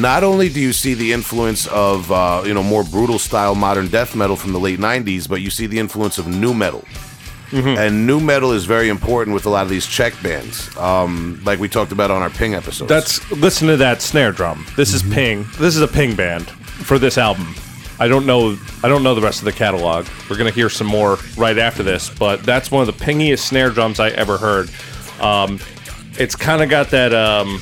[0.00, 3.88] Not only do you see the influence of uh, you know more brutal style modern
[3.88, 6.84] death metal from the late 90s but you see the influence of nu metal
[7.52, 11.58] and nu metal is very important with a lot of these czech bands um, like
[11.58, 14.64] we talked about on our ping episode That's listen to that snare drum.
[14.76, 15.44] This is Ping.
[15.58, 17.54] This is a Ping band for this album.
[17.98, 18.56] I don't know.
[18.82, 20.06] I don't know the rest of the catalog.
[20.30, 23.70] We're gonna hear some more right after this, but that's one of the pingiest snare
[23.70, 24.70] drums I ever heard.
[25.20, 25.58] Um,
[26.18, 27.60] it's kind of got that um,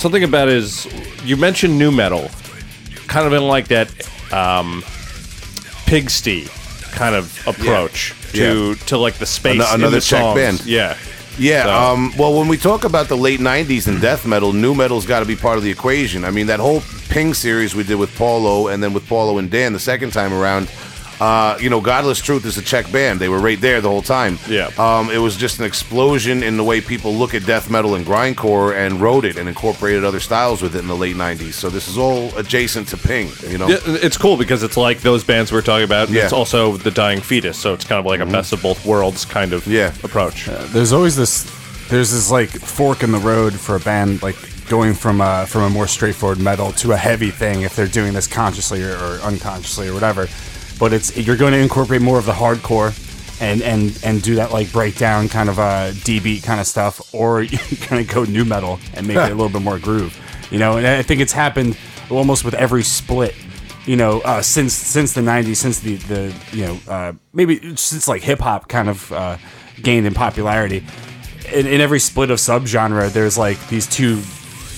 [0.00, 0.86] something about his.
[1.24, 2.28] You mentioned nu metal,
[3.06, 3.88] kind of in like that
[4.32, 4.82] um,
[5.86, 6.48] pigsty
[6.92, 8.86] kind of approach to Yeah.
[8.86, 10.34] to like the space Ano- in another the Czech songs.
[10.38, 10.62] band.
[10.66, 10.96] Yeah,
[11.38, 11.64] Yeah.
[11.64, 15.06] So- Um, well, when we talk about the late '90s and death metal, nu metal's
[15.06, 16.24] got to be part of the equation.
[16.24, 19.50] I mean, that whole Ping series we did with Paulo, and then with Paulo and
[19.50, 20.68] Dan the second time around.
[21.20, 23.20] Uh, you know, Godless Truth is a Czech band.
[23.20, 24.38] They were right there the whole time.
[24.48, 24.70] Yeah.
[24.78, 28.06] Um, it was just an explosion in the way people look at death metal and
[28.06, 31.52] grindcore, and wrote it and incorporated other styles with it in the late '90s.
[31.52, 33.28] So this is all adjacent to Ping.
[33.46, 33.68] You know.
[33.68, 36.08] Yeah, it's cool because it's like those bands we're talking about.
[36.08, 36.24] Yeah.
[36.24, 39.24] It's also the Dying Fetus, so it's kind of like a best of both worlds
[39.26, 39.92] kind of Yeah.
[40.02, 40.46] approach.
[40.72, 41.44] there's always this
[41.90, 44.36] there's this like fork in the road for a band like
[44.68, 48.12] going from a from a more straightforward metal to a heavy thing if they're doing
[48.12, 50.28] this consciously or, or unconsciously or whatever
[50.80, 52.90] but it's you're going to incorporate more of the hardcore
[53.40, 57.14] and and and do that like breakdown kind of uh d beat kind of stuff
[57.14, 60.18] or you're going to go nu metal and make it a little bit more groove
[60.50, 60.78] you know?
[60.78, 61.76] And i think it's happened
[62.10, 63.34] almost with every split
[63.86, 68.06] you know, uh, since since the '90s, since the the you know uh, maybe since
[68.06, 69.38] like hip hop kind of uh,
[69.82, 70.84] gained in popularity,
[71.52, 74.22] in, in every split of subgenre, there's like these two,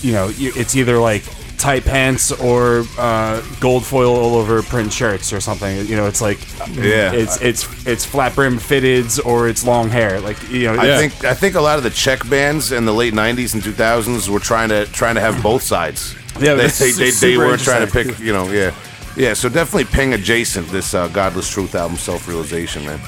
[0.00, 1.24] you know, it's either like
[1.62, 5.86] tight pants or uh, gold foil all over print shirts or something.
[5.86, 6.38] You know, it's like
[6.76, 7.12] Yeah.
[7.12, 10.20] it's it's it's flat brim fitteds or it's long hair.
[10.20, 10.98] Like you know, I Yeah.
[10.98, 14.28] think I think a lot of the Czech bands in the late '90s and 2000s
[14.28, 16.16] were trying to trying to have both sides.
[16.40, 18.18] Yeah, they they, they, they weren't trying to pick.
[18.18, 18.72] You know, yeah,
[19.16, 19.34] yeah.
[19.34, 20.66] So definitely Ping adjacent.
[20.68, 22.98] This uh, Godless Truth album, Self Realization, man.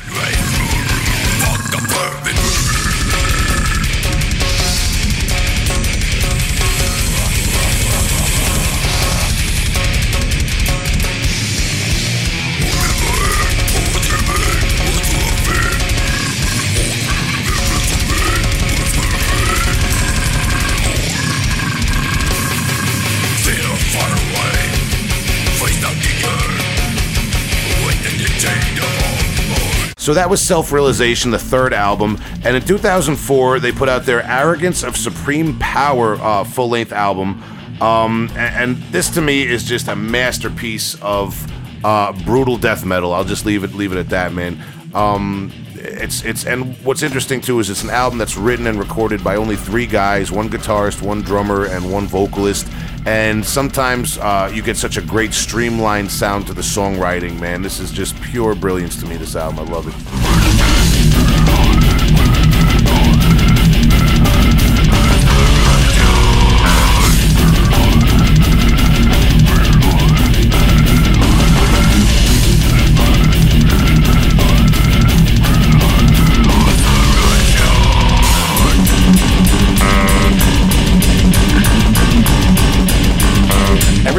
[30.05, 32.19] So that was Self Realization, the third album.
[32.45, 37.43] And in 2004, they put out their Arrogance of Supreme Power uh, full length album.
[37.81, 41.51] Um, a- and, this to me is just a masterpiece of
[41.83, 43.15] uh, brutal death metal.
[43.15, 44.63] I'll just leave it leave it at that, man.
[44.93, 45.51] Um,
[45.85, 49.37] it's it's and what's interesting too is it's an album that's written and recorded by
[49.37, 52.67] only three guys: one guitarist, one drummer, and one vocalist.
[53.07, 57.61] And sometimes uh, you get such a great streamlined sound to the songwriting, man.
[57.61, 59.17] This is just pure brilliance to me.
[59.17, 61.04] This album, I love it.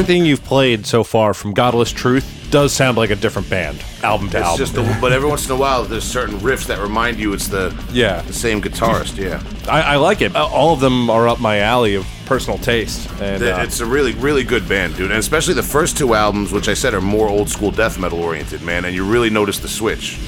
[0.06, 4.30] Everything you've played so far from Godless Truth does sound like a different band, album
[4.30, 4.60] to It's album.
[4.68, 7.48] just, a, but every once in a while, there's certain riffs that remind you it's
[7.48, 8.22] the Yeah.
[8.22, 9.18] the same guitarist.
[9.18, 10.36] Yeah, I, I like it.
[10.36, 13.80] Uh, All of them are up my alley of personal taste, and The- uh, it's
[13.80, 15.10] a really really good band, dude.
[15.10, 18.20] And especially the first two albums, which I said are more old school death metal
[18.22, 18.86] oriented, man.
[18.86, 20.20] And you really notice the switch.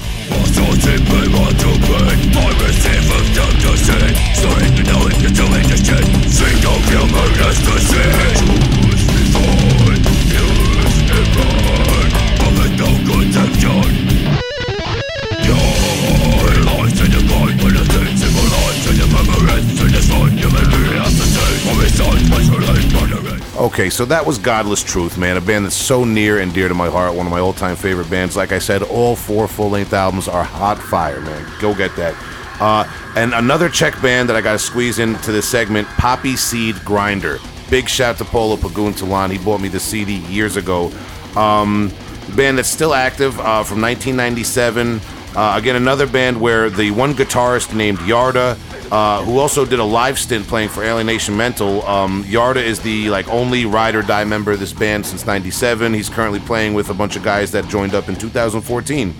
[23.58, 25.36] Okay, so that was Godless Truth, man.
[25.36, 27.14] A band that's so near and dear to my heart.
[27.14, 28.36] One of my all time favorite bands.
[28.36, 31.46] Like I said, all four full length albums are hot fire, man.
[31.60, 32.14] Go get that.
[32.60, 36.76] Uh, and another Czech band that I got to squeeze into this segment Poppy Seed
[36.84, 37.38] Grinder.
[37.70, 39.30] Big shout to Paulo Paguntalan.
[39.30, 40.90] He bought me the CD years ago.
[41.36, 41.92] Um,
[42.36, 45.00] band that's still active uh, from 1997.
[45.36, 48.58] Uh, again, another band where the one guitarist named Yarda,
[48.90, 51.84] uh, who also did a live stint playing for Alienation Mental.
[51.86, 55.92] Um, Yarda is the like only ride or die member of this band since '97.
[55.94, 59.14] He's currently playing with a bunch of guys that joined up in 2014.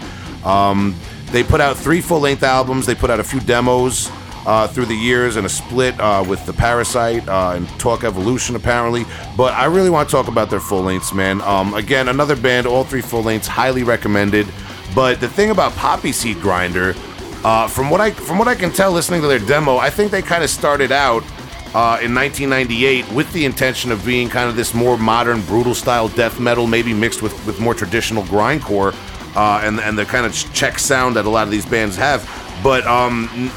[0.44, 0.94] Um,
[1.26, 2.86] they put out three full-length albums.
[2.86, 4.10] They put out a few demos
[4.46, 8.56] uh, through the years and a split uh, with the Parasite uh, and Talk Evolution,
[8.56, 9.04] apparently.
[9.36, 11.40] But I really want to talk about their full lengths, man.
[11.42, 14.46] Um, again, another band, all three full lengths, highly recommended.
[14.94, 16.94] But the thing about Poppy Seed Grinder,
[17.44, 20.10] uh, from what I from what I can tell, listening to their demo, I think
[20.10, 21.22] they kind of started out.
[21.74, 26.08] Uh, in 1998, with the intention of being kind of this more modern, brutal style
[26.08, 28.94] death metal, maybe mixed with, with more traditional grindcore,
[29.36, 32.26] uh, and and the kind of Czech sound that a lot of these bands have.
[32.62, 33.50] But um,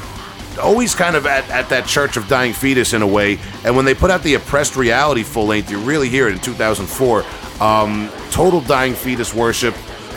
[0.58, 3.38] always kind of at, at that Church of Dying Fetus in a way.
[3.64, 6.40] And when they put out the Oppressed Reality full length, you really hear it in
[6.40, 7.24] 2004.
[7.60, 9.74] Um, total Dying Fetus worship,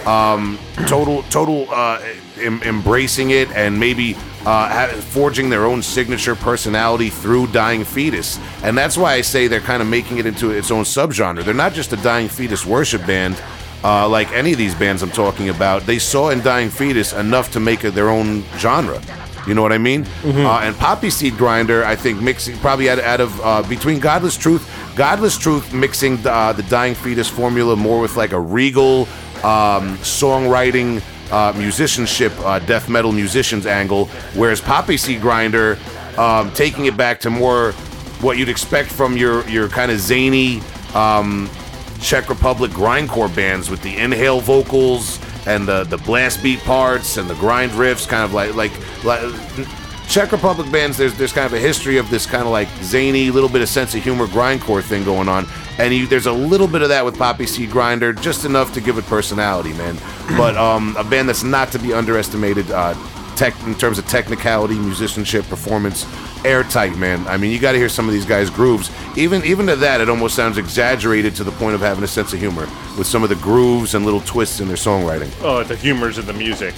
[0.08, 2.02] um, total total uh,
[2.40, 8.40] em- embracing it, and maybe uh, ha- forging their own signature personality through Dying Fetus,
[8.64, 11.44] and that's why I say they're kind of making it into its own subgenre.
[11.44, 13.42] They're not just a Dying Fetus worship band.
[13.84, 17.52] Uh, like any of these bands I'm talking about, they saw in Dying Fetus enough
[17.52, 19.00] to make their own genre.
[19.48, 20.06] You know what I mean?
[20.46, 24.38] Uh, and Poppy Seed Grinder, I think, mixing probably out, out of uh, between Godless
[24.38, 29.02] Truth, Godless Truth mixing the, uh, the Dying Fetus formula more with like a regal
[29.44, 35.78] um, songwriting, uh, musicianship, uh, death metal musicians angle, whereas Poppy Seed Grinder
[36.18, 37.74] um, taking it back to more
[38.22, 40.62] what you'd expect from your your kind of zany
[40.94, 41.50] um,
[42.00, 47.30] Czech Republic grindcore bands with the inhale vocals and the the blast beat parts and
[47.30, 48.72] the grind riffs, kind of like like,
[49.04, 49.22] like
[50.08, 50.98] Czech Republic bands.
[50.98, 53.70] There's there's kind of a history of this kind of like zany, little bit of
[53.70, 57.06] sense of humor grindcore thing going on, and you, there's a little bit of that
[57.06, 59.98] with Poppy Seed Grinder, just enough to give it personality, man.
[60.38, 62.72] But um, a band that's not to be underestimated.
[62.72, 62.96] Uh,
[63.36, 66.06] tech in terms of technicality, musicianship, performance,
[66.46, 67.26] airtight, man.
[67.28, 68.90] I mean, you got to hear some of these guys' grooves.
[69.18, 72.34] Even even to that, it almost sounds exaggerated to the point of having a sense
[72.34, 75.32] of humor with some of the grooves and little twists in their songwriting.
[75.42, 76.74] Oh, the humors in the music.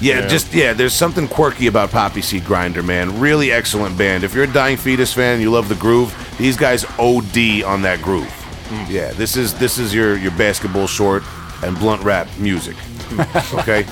[0.00, 0.26] Yeah, Yeah.
[0.28, 0.72] just yeah.
[0.74, 3.18] There's something quirky about Poppy Seed Grinder, man.
[3.18, 4.22] Really excellent band.
[4.24, 6.14] If you're a Dying Fetus fan, you love the groove.
[6.38, 8.30] These guys OD on that groove.
[8.68, 8.84] Hmm.
[8.92, 11.24] Yeah, this is this is your your basketball short
[11.64, 12.76] and blunt rap music.
[13.54, 13.84] okay.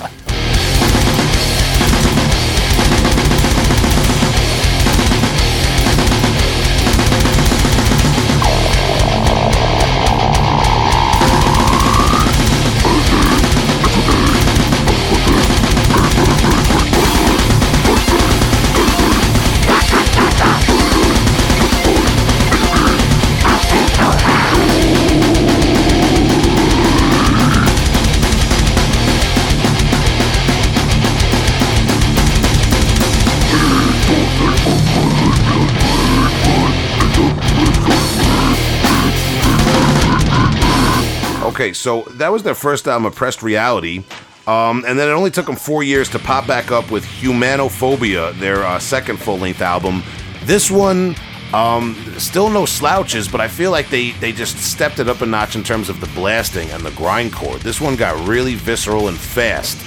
[41.57, 44.03] Okay, so that was their first album, Oppressed Reality.
[44.45, 48.37] Um, and then it only took them four years to pop back up with Humanophobia,
[48.37, 50.03] their uh, second full length album.
[50.43, 51.15] This one,
[51.55, 55.25] um, still no slouches, but I feel like they, they just stepped it up a
[55.25, 57.57] notch in terms of the blasting and the grindcore.
[57.57, 59.83] This one got really visceral and fast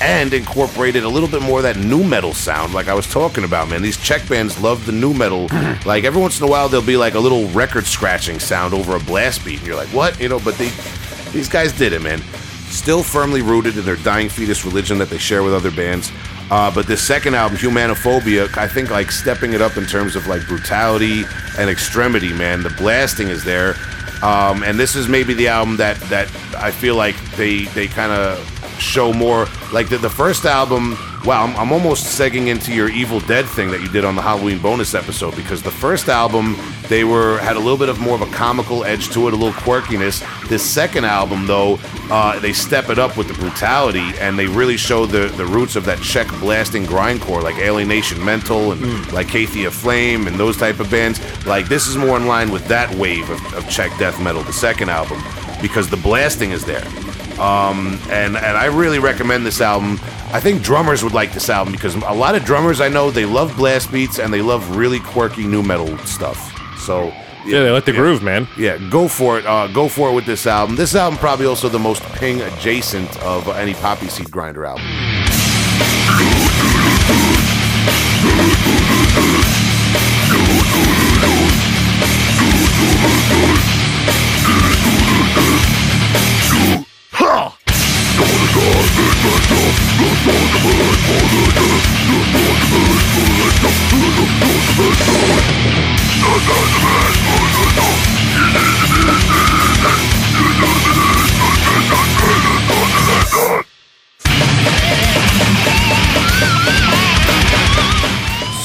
[0.00, 3.44] and incorporated a little bit more of that nu metal sound, like I was talking
[3.44, 3.80] about, man.
[3.80, 5.46] These Czech bands love the nu metal.
[5.86, 8.96] like every once in a while, there'll be like a little record scratching sound over
[8.96, 10.20] a blast beat, and you're like, what?
[10.20, 10.72] You know, but they,
[11.32, 12.20] these guys did it, man.
[12.68, 16.10] Still firmly rooted in their dying fetus religion that they share with other bands.
[16.50, 20.26] Uh, but this second album, Humanophobia, I think like stepping it up in terms of
[20.26, 21.24] like brutality
[21.58, 22.62] and extremity, man.
[22.62, 23.74] The blasting is there.
[24.22, 28.12] Um, and this is maybe the album that that I feel like they they kind
[28.12, 28.38] of
[28.78, 33.20] show more like the, the first album wow I'm, I'm almost segging into your evil
[33.20, 36.56] dead thing that you did on the halloween bonus episode because the first album
[36.92, 39.36] they were had a little bit of more of a comical edge to it a
[39.36, 40.22] little quirkiness.
[40.50, 41.78] This second album though
[42.10, 45.74] uh, they step it up with the brutality and they really show the, the roots
[45.74, 50.80] of that czech blasting grindcore like alienation mental and like Cathia flame and those type
[50.80, 51.18] of bands.
[51.46, 54.52] Like this is more in line with that wave of, of czech death metal the
[54.52, 55.22] second album
[55.62, 56.84] because the blasting is there
[57.38, 59.98] um, and and I really recommend this album.
[60.32, 63.26] I think drummers would like this album because a lot of drummers I know they
[63.26, 66.38] love blast beats and they love really quirky nu metal stuff.
[66.78, 67.12] So
[67.44, 68.48] Yeah, they like the groove, man.
[68.56, 69.46] yeah, go for it.
[69.46, 70.76] Uh, go for it with this album.
[70.76, 74.84] This album probably also the most ping adjacent of any Poppy Seed Grinder album.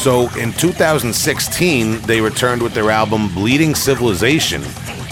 [0.07, 4.63] So in 2016, they returned with their album Bleeding Civilization.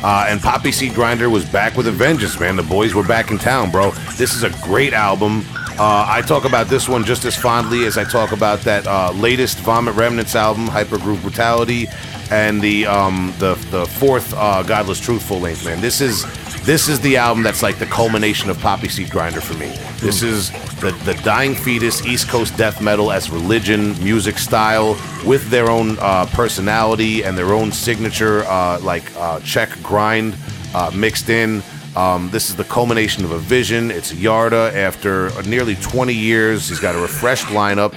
[0.01, 2.55] Uh, and Poppy Seed Grinder was back with a vengeance, man.
[2.55, 3.91] The boys were back in town, bro.
[4.17, 5.43] This is a great album.
[5.77, 9.11] Uh, I talk about this one just as fondly as I talk about that uh,
[9.11, 11.87] latest Vomit Remnants album, Hypergroove Brutality,
[12.31, 15.65] and the um, the the fourth uh, Godless Truth full length.
[15.65, 16.23] Man, this is
[16.63, 19.67] this is the album that's like the culmination of Poppy Seed Grinder for me.
[19.97, 25.49] This is the the dying fetus East Coast death metal as religion, music style with
[25.49, 30.37] their own uh, personality and their own signature uh, like uh, Czech grind
[30.73, 31.61] uh, mixed in.
[31.95, 33.89] Um, this is the culmination of a vision.
[33.91, 36.67] It's Yarda after nearly 20 years.
[36.67, 37.93] He's got a refreshed lineup.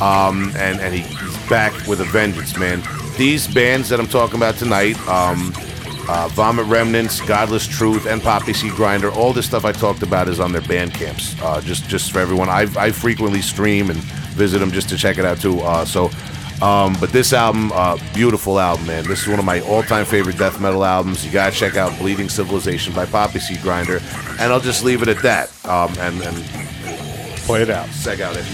[0.00, 2.82] um, and and he's back with a vengeance, man.
[3.18, 5.52] These bands that I'm talking about tonight, um,
[6.08, 10.28] uh, Vomit Remnants, Godless Truth, and Poppy Seed Grinder, all this stuff I talked about
[10.28, 11.36] is on their band camps.
[11.42, 13.98] Uh, just just for everyone, I I frequently stream and
[14.34, 15.60] visit them just to check it out too.
[15.60, 16.10] Uh, so.
[16.62, 19.04] Um, but this album, uh, beautiful album, man.
[19.04, 21.24] This is one of my all-time favorite death metal albums.
[21.24, 24.00] You gotta check out "Bleeding Civilization" by Poppy Seed Grinder,
[24.38, 25.50] and I'll just leave it at that.
[25.64, 26.60] Um, and, and
[27.50, 27.88] Play it out.
[27.88, 28.44] Seg out it.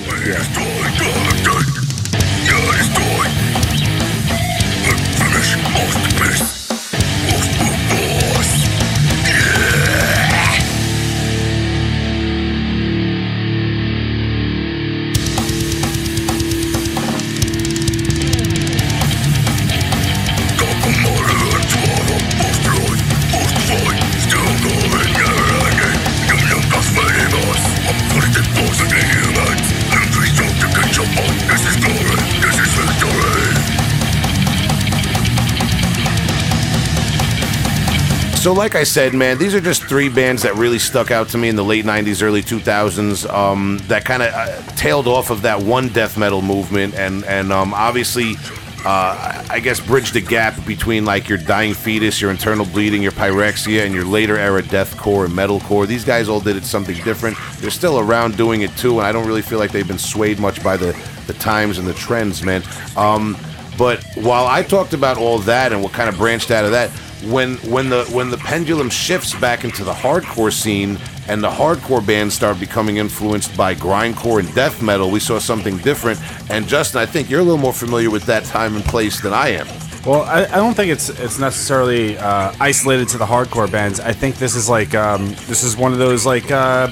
[38.46, 41.36] So, like I said, man, these are just three bands that really stuck out to
[41.36, 43.28] me in the late '90s, early 2000s.
[43.28, 47.52] Um, that kind of uh, tailed off of that one death metal movement, and and
[47.52, 48.36] um, obviously,
[48.84, 53.10] uh, I guess bridged the gap between like your dying fetus, your internal bleeding, your
[53.10, 55.84] pyrexia, and your later era deathcore and metalcore.
[55.88, 57.36] These guys all did it something different.
[57.58, 60.38] They're still around doing it too, and I don't really feel like they've been swayed
[60.38, 62.62] much by the the times and the trends, man.
[62.96, 63.36] Um,
[63.76, 66.92] but while I talked about all that and what kind of branched out of that,
[67.24, 70.98] when when the when the pendulum shifts back into the hardcore scene
[71.28, 75.78] and the hardcore bands start becoming influenced by grindcore and death metal, we saw something
[75.78, 76.20] different.
[76.50, 79.32] And Justin, I think you're a little more familiar with that time and place than
[79.32, 79.66] I am.
[80.04, 83.98] Well, I, I don't think it's it's necessarily uh, isolated to the hardcore bands.
[83.98, 86.86] I think this is like um, this is one of those like uh,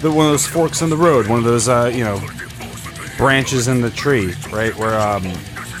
[0.00, 2.20] the, one of those forks in the road, one of those uh, you know
[3.16, 4.76] branches in the tree, right?
[4.76, 5.24] Where um,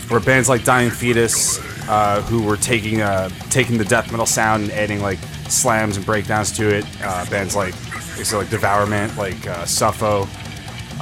[0.08, 4.62] where bands like Dying Fetus, uh, who were taking uh, taking the death metal sound
[4.64, 6.84] and adding like slams and breakdowns to it.
[7.02, 10.26] Uh, bands like so like Devourment, like uh, Suffo.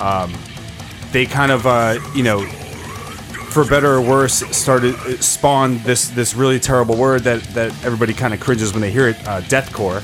[0.00, 0.32] Um,
[1.12, 2.40] they kind of uh, you know
[3.50, 8.12] for better or worse, started it spawned this this really terrible word that that everybody
[8.14, 10.02] kind of cringes when they hear it, uh, deathcore.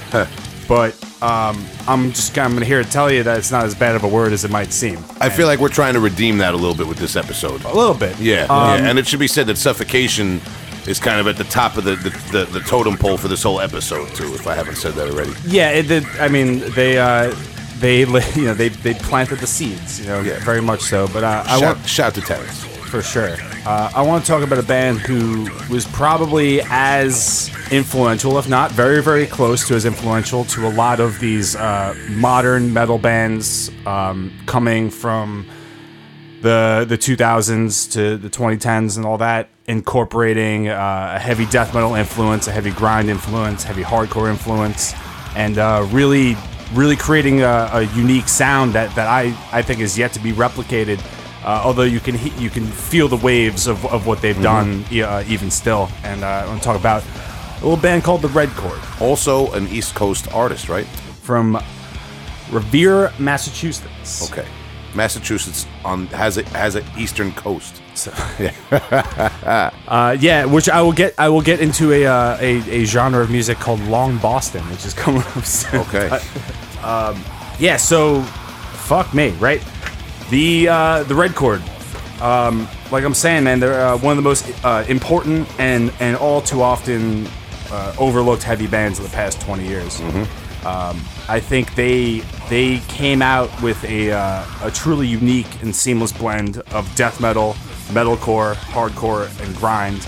[0.67, 3.95] but um, I'm just I'm gonna hear it tell you that it's not as bad
[3.97, 4.99] of a word as it might seem.
[5.21, 7.63] I feel like we're trying to redeem that a little bit with this episode.
[7.65, 8.89] A little bit, Yeah, Um, yeah.
[8.89, 10.41] and it should be said that suffocation
[10.87, 13.43] is kind of at the top of the, the, the, the totem pole for this
[13.43, 14.35] whole episode too.
[14.35, 15.33] If I haven't said that already.
[15.47, 16.05] Yeah, it did.
[16.21, 17.35] I mean, they uh,
[17.79, 18.01] they
[18.35, 20.39] you know they they planted the seeds, you know, Yeah.
[20.45, 21.09] very much so.
[21.09, 22.65] But uh, I shout, want shout to Terrance.
[22.65, 23.37] for sure.
[23.67, 28.71] Uh, I want to talk about a band who was probably as influential, if not
[28.73, 33.71] very, very close to as influential to a lot of these uh, modern metal bands
[33.87, 35.47] um, coming from
[36.43, 41.95] the the 2000s to the 2010s and all that, incorporating uh, a heavy death metal
[41.95, 44.93] influence, a heavy grind influence, heavy hardcore influence,
[45.37, 46.37] and uh, really,
[46.75, 50.33] really creating a, a unique sound that, that I, I think is yet to be
[50.33, 51.01] replicated.
[51.45, 54.83] Uh, although you can he- you can feel the waves of, of what they've done
[54.91, 58.23] e- uh, even still, and uh, I want to talk about a little band called
[58.23, 60.87] the Red Chord Also an East Coast artist, right?
[61.23, 61.59] from
[62.51, 64.31] Revere, Massachusetts.
[64.31, 64.47] Okay.
[64.95, 67.83] Massachusetts on has a has an eastern coast.
[67.95, 68.11] So,
[69.89, 71.15] uh, yeah, which I will get.
[71.19, 74.85] I will get into a, uh, a a genre of music called Long Boston, which
[74.85, 75.81] is coming up soon.
[75.81, 76.09] Okay.
[77.59, 77.77] Yeah.
[77.77, 79.63] So, fuck me, right?
[80.31, 81.63] The uh, the Red Chord.
[82.21, 86.17] Um, like I'm saying, man, they're uh, one of the most uh, important and and
[86.17, 87.27] all too often
[87.71, 90.01] uh, overlooked heavy bands of the past 20 years.
[90.65, 96.13] Um, I think they they came out with a uh, a truly unique and seamless
[96.13, 97.57] blend of death metal,
[97.89, 100.03] metalcore, hardcore, and grind.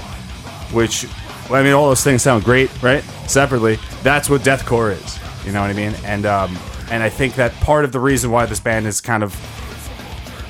[0.73, 1.07] Which,
[1.49, 3.03] well, I mean, all those things sound great, right?
[3.27, 5.19] Separately, that's what deathcore is.
[5.47, 5.95] You know what I mean?
[6.05, 6.57] And um,
[6.91, 9.35] and I think that part of the reason why this band is kind of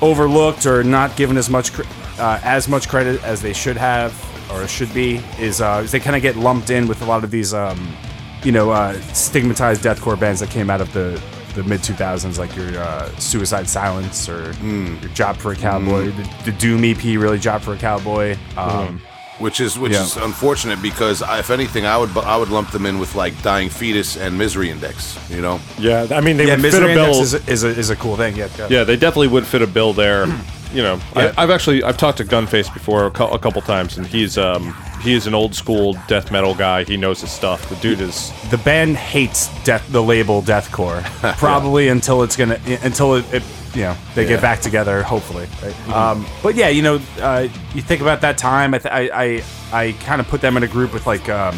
[0.01, 1.71] overlooked or not given as much
[2.19, 4.13] uh, as much credit as they should have
[4.51, 7.23] or should be is, uh, is they kind of get lumped in with a lot
[7.23, 7.95] of these um,
[8.43, 11.21] you know uh, stigmatized deathcore bands that came out of the
[11.57, 16.33] the mid 2000s like your uh, Suicide Silence or your Job for a Cowboy the,
[16.45, 19.01] the Doom EP really Job for a Cowboy um,
[19.39, 20.03] Which is which Yeah.
[20.03, 23.69] is unfortunate because if anything, I would I would lump them in with like Dying
[23.69, 25.17] Fetus and Misery Index.
[25.29, 25.59] You know.
[25.77, 27.05] Yeah, I mean they yeah would fit Misery a bill.
[27.13, 28.67] Index is a, is, a, is a cool thing yeah, yeah.
[28.69, 30.25] yeah, they definitely would fit a bill there.
[30.73, 31.33] You know, Yeah.
[31.37, 34.75] I, I've actually I've talked to Gunface before a, a couple times, and he's um
[35.01, 36.83] he is an old school death metal guy.
[36.83, 37.69] He knows his stuff.
[37.69, 41.03] The dude is the band hates death the label deathcore
[41.37, 43.43] probably until it's gonna until it, it
[43.75, 44.29] you know they Yeah.
[44.29, 45.47] get back together hopefully.
[45.63, 45.89] Right?
[45.89, 48.73] Um, but yeah, you know, uh, you think about that time.
[48.73, 51.55] I th- I I, I kind of put them in a group with like um,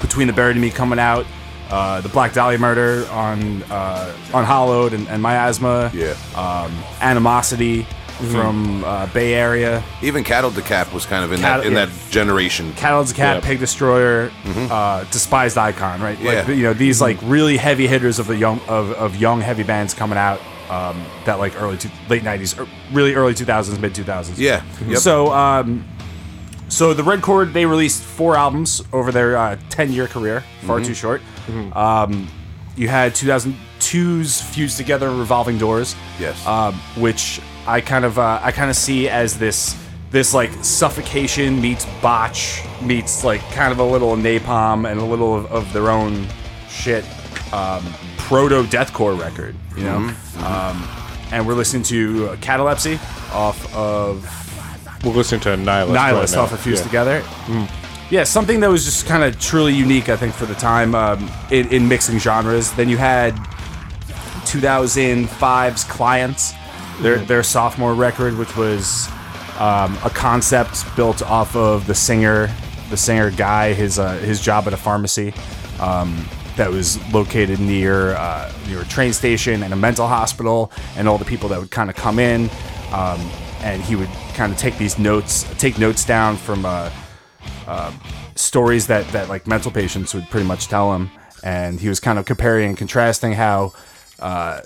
[0.00, 1.24] between the buried and me coming out.
[1.70, 6.16] Uh, the Black Dahlia murder on uh, on Hollowed and, and miasma, Yeah.
[6.34, 7.86] um, animosity
[8.30, 11.84] from uh, Bay Area, Even Cattle Decap was kind of in Cattle- that in yeah.
[11.86, 12.72] that generation.
[12.74, 13.44] Cattle's a Cat, Yep.
[13.44, 16.18] Pig Destroyer, uh, Despised Icon, right?
[16.22, 16.50] Like, Yeah.
[16.50, 19.94] you know, these like really heavy hitters of the young of, of young heavy bands
[19.94, 20.40] coming out
[20.70, 24.34] um, that like early two, late '90s, or really early 2000s, mid 2000s.
[24.38, 24.62] Yeah.
[24.86, 24.98] Yep.
[24.98, 25.84] So, um,
[26.68, 30.78] so the Red Chord they released four albums over their uh, 10 year career, far
[30.78, 30.86] Mm-hmm.
[30.86, 31.22] too short.
[31.74, 32.28] Um,
[32.76, 36.46] you had 2002's Fused Together and Revolving Doors, Yes.
[36.46, 39.76] um, which I kind of uh, I kind of see as this
[40.10, 45.34] this like suffocation meets botch meets like kind of a little napalm and a little
[45.36, 46.26] of, of their own
[46.68, 47.04] shit
[47.52, 47.84] um,
[48.16, 50.12] proto deathcore record, you know.
[50.38, 50.88] Um,
[51.32, 52.98] and we're listening to Catalepsy
[53.32, 54.24] off of
[55.04, 55.94] We're listening to Nihilist.
[55.94, 56.86] Nihilist right off of Fused Yeah.
[56.86, 57.66] Together.
[58.10, 61.30] Yeah, something that was just kind of truly unique, I think, for the time um,
[61.52, 62.72] in, in mixing genres.
[62.72, 63.36] Then you had
[64.46, 66.52] 2005's Clients,
[67.02, 69.08] their their sophomore record, which was
[69.58, 72.48] um, a concept built off of the singer,
[72.90, 75.32] the singer guy, his uh, his job at a pharmacy.
[75.80, 76.26] Um,
[76.56, 81.16] that was located near uh, near a train station and a mental hospital, and all
[81.16, 82.50] the people that would kind of come in,
[82.92, 83.18] um,
[83.62, 86.90] and he would kind of take these notes, take notes down from uh,
[88.34, 91.10] stories that that like mental patients would pretty much tell him
[91.42, 93.72] and he was kind of comparing and contrasting how
[94.18, 94.60] uh,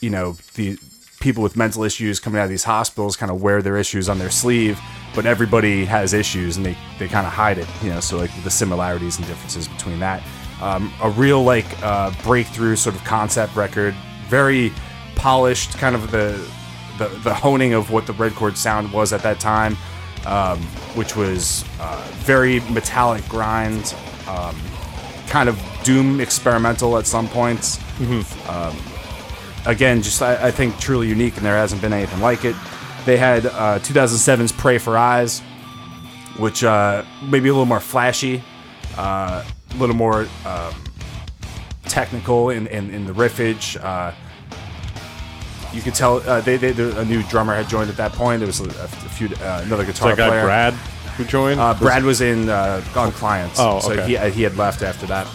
[0.00, 0.78] you know the
[1.20, 4.18] people with mental issues coming out of these hospitals kind of wear their issues on
[4.18, 4.80] their sleeve
[5.14, 8.30] but everybody has issues and they, they kind of hide it you know so like
[8.42, 10.22] the similarities and differences between that
[10.60, 13.94] um, a real like uh, breakthrough sort of concept record
[14.28, 14.72] very
[15.16, 16.44] polished kind of the
[16.98, 19.76] the, the honing of what the red chord sound was at that time
[20.26, 20.58] um,
[20.94, 23.94] which was uh, very metallic grind,
[24.28, 24.56] um,
[25.28, 27.78] kind of doom experimental at some points.
[28.48, 28.76] Um,
[29.66, 32.56] again, just I, I think truly unique, and there hasn't been anything like it.
[33.04, 35.40] They had uh, 2007's "Prey for Eyes,"
[36.38, 38.42] which uh, maybe a little more flashy,
[38.96, 40.74] uh, a little more um,
[41.84, 43.82] technical in, in, in the riffage.
[43.82, 44.12] Uh,
[45.72, 48.40] you could tell uh, they, they, a new drummer had joined at that point.
[48.40, 50.44] There was a, a few uh, another guitar that guy player.
[50.44, 50.74] Brad
[51.16, 51.60] who joined?
[51.60, 53.58] Uh, Brad was in uh, on clients.
[53.58, 55.26] Oh, so he, he had left after that.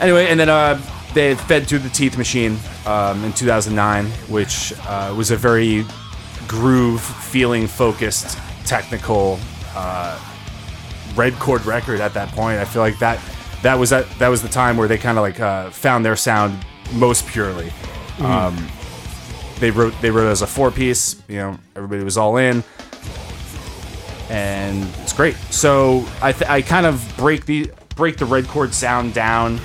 [0.00, 0.80] Anyway, and then uh,
[1.16, 5.86] they had fed through the Teeth Machine um, in 2009, which uh, was a very
[6.46, 9.38] groove, feeling focused, technical
[9.74, 10.20] uh,
[11.14, 12.58] red chord record at that point.
[12.58, 13.18] I feel like that
[13.62, 16.16] that was that that was the time where they kind of like uh, found their
[16.16, 16.54] sound
[16.92, 17.72] most purely.
[18.18, 18.68] Um,
[19.58, 21.22] they wrote they wrote it as a four piece.
[21.28, 22.62] You know, everybody was all in
[24.28, 25.36] and it's great.
[25.50, 29.60] So I, th- I kind of break the break the red chord sound down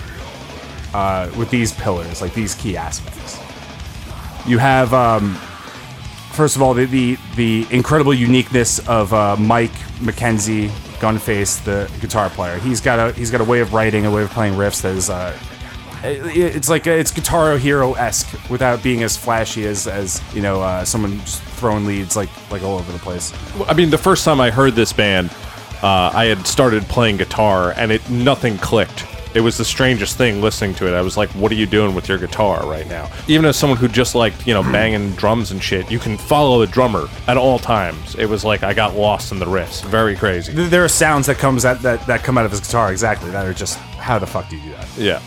[0.93, 3.39] uh, with these pillars, like these key aspects.
[4.47, 5.35] You have um,
[6.33, 10.69] first of all the, the the incredible uniqueness of uh, Mike McKenzie,
[10.99, 12.57] Gunface, the guitar player.
[12.59, 14.95] He's got a he's got a way of writing, a way of playing riffs that
[14.95, 15.09] is.
[15.09, 15.37] Uh,
[16.03, 20.59] it- it's like it's Guitar Hero esque without being as flashy as as you know
[20.61, 23.31] uh, someone throwing leads like like all over the place.
[23.67, 25.29] I mean, the first time I heard this band,
[25.83, 29.05] uh, I had started playing guitar, and it nothing clicked.
[29.33, 30.93] It was the strangest thing listening to it.
[30.93, 33.77] I was like, "What are you doing with your guitar right now?" Even as someone
[33.79, 37.37] who just liked, you know, banging drums and shit, you can follow a drummer at
[37.37, 38.15] all times.
[38.15, 39.83] It was like I got lost in the riffs.
[39.85, 40.53] Very crazy.
[40.53, 43.31] Th- There are sounds that comes that, that that come out of his guitar exactly
[43.31, 44.87] that are just how the fuck do you do that?
[44.97, 45.21] Yeah.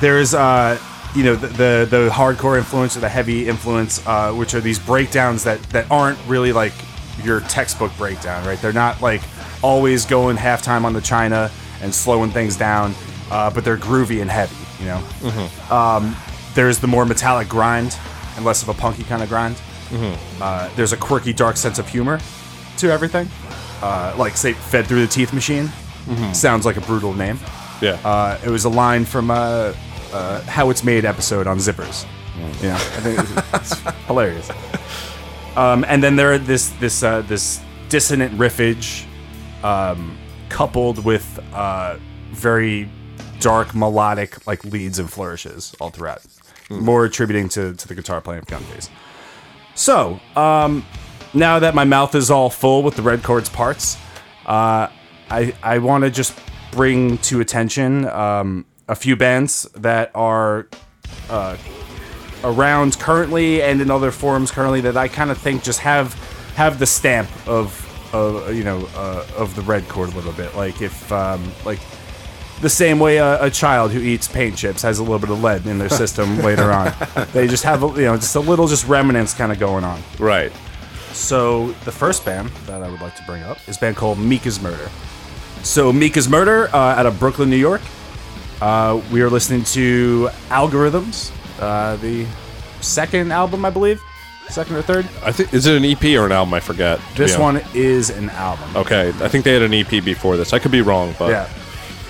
[0.00, 0.78] There's uh
[1.14, 4.78] you know the the, the hardcore influence or the heavy influence, uh, which are these
[4.78, 6.72] breakdowns that that aren't really like
[7.22, 8.60] your textbook breakdown, right?
[8.60, 9.22] They're not like
[9.62, 11.50] always going halftime on the China
[11.82, 12.94] and slowing things down,
[13.30, 15.02] uh, but they're groovy and heavy, you know.
[15.74, 16.16] Um,
[16.54, 17.98] there's the more metallic grind
[18.36, 19.56] and less of a punky kind of grind.
[20.40, 22.18] Uh, there's a quirky, dark sense of humor
[22.78, 23.28] to everything.
[23.82, 25.70] Uh, like say, fed through the teeth machine.
[26.32, 27.38] Sounds like a brutal name.
[27.82, 27.98] Yeah.
[28.04, 29.74] Uh, it was a line from uh,
[30.12, 32.06] uh, How It's Made episode on Zippers.
[32.62, 34.50] Yeah, I think it's, it's hilarious.
[35.56, 39.04] Um, and then there are this this uh, this dissonant riffage,
[39.64, 40.16] um,
[40.48, 41.96] coupled with uh,
[42.30, 42.88] very
[43.40, 46.22] dark melodic like leads and flourishes all throughout,
[46.70, 48.88] more attributing to to the guitar playing of Gunface.
[49.74, 50.84] So, um,
[51.34, 53.96] now that my mouth is all full with the red chords parts,
[54.46, 54.88] uh,
[55.30, 56.38] I I want to just
[56.72, 60.68] bring to attention um, a few bands that are
[61.30, 61.56] uh,
[62.44, 66.14] around currently and in other forums currently that I kind of think just have
[66.54, 67.85] have the stamp of
[68.16, 70.54] of you know uh, of the red chord a little bit.
[70.54, 71.78] Like if um, like
[72.60, 75.42] the same way a, a child who eats paint chips has a little bit of
[75.42, 76.92] lead in their system later on.
[77.32, 80.02] They just have a, you know just a little just remnants kind of going on.
[80.18, 80.52] Right.
[81.12, 84.18] So the first band that I would like to bring up is a band called
[84.18, 84.90] Meek is Murder.
[85.62, 87.80] So Meek is Murder uh, out of Brooklyn, New York.
[88.60, 92.26] Uh, we are listening to Algorithms, uh, the
[92.80, 94.00] second album, I believe,
[94.48, 95.04] second or third.
[95.22, 96.54] I think is it an EP or an album?
[96.54, 97.00] I forget.
[97.16, 98.76] This one is an album.
[98.76, 100.52] Okay, I think they had an EP before this.
[100.52, 101.48] I could be wrong, but Yeah.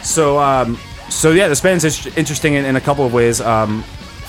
[0.02, 0.78] So, um,
[1.08, 3.40] so yeah, this band's is- interesting in, in a couple of ways.
[3.40, 3.82] Um,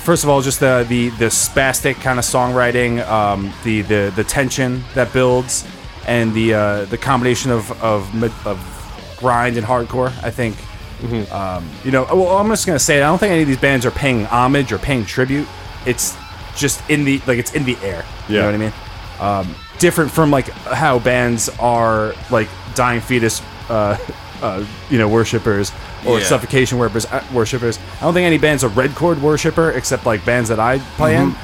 [0.04, 4.24] first of all, just the the the spastic kind of songwriting, um, the the the
[4.24, 5.66] tension that builds,
[6.08, 8.58] and the uh, the combination of of mi- of
[9.20, 10.12] grind and hardcore.
[10.24, 10.56] I think.
[11.32, 13.86] Um, you know, well, I'm just gonna say, I don't think any of these bands
[13.86, 15.48] are paying homage or paying tribute.
[15.86, 16.16] It's
[16.58, 18.04] just in the like it's in the air.
[18.28, 18.42] You Yeah.
[18.42, 18.74] know what I mean?
[19.20, 23.98] Um, different from like how bands are like dying fetus, uh,
[24.42, 25.72] uh, you know, worshippers
[26.06, 26.26] or Yeah.
[26.26, 27.06] suffocation worshippers.
[27.06, 27.80] Uh, worshippers.
[28.00, 31.16] I don't think any band's a red chord worshipper except like bands that I play
[31.16, 31.36] in.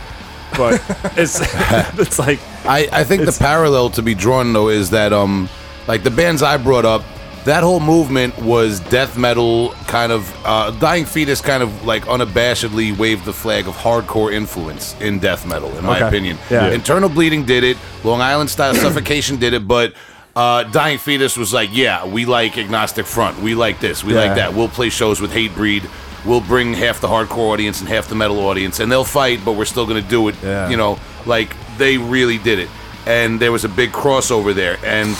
[0.58, 0.82] But
[1.18, 1.40] it's
[2.00, 5.50] it's like I, I think the parallel to be drawn though is that um
[5.88, 7.04] like the bands I brought up,
[7.46, 12.98] that whole movement was death metal kind of uh, Dying Fetus kind of like unabashedly
[12.98, 16.08] waved the flag of hardcore influence in death metal, in my Okay.
[16.08, 16.38] opinion.
[16.50, 16.70] Yeah.
[16.72, 19.94] Internal Bleeding did it, Long Island style suffocation did it, but
[20.36, 24.22] uh, Dying Fetus was like, yeah, we like Agnostic Front, we like this, we Yeah.
[24.22, 24.54] like that.
[24.54, 25.88] We'll play shows with Hatebreed.
[26.26, 29.52] We'll bring half the hardcore audience and half the metal audience, and they'll fight, but
[29.54, 30.36] we're still going to do it.
[30.42, 30.70] Yeah.
[30.70, 32.70] You know, like they really did it,
[33.06, 34.78] and there was a big crossover there.
[34.86, 35.18] And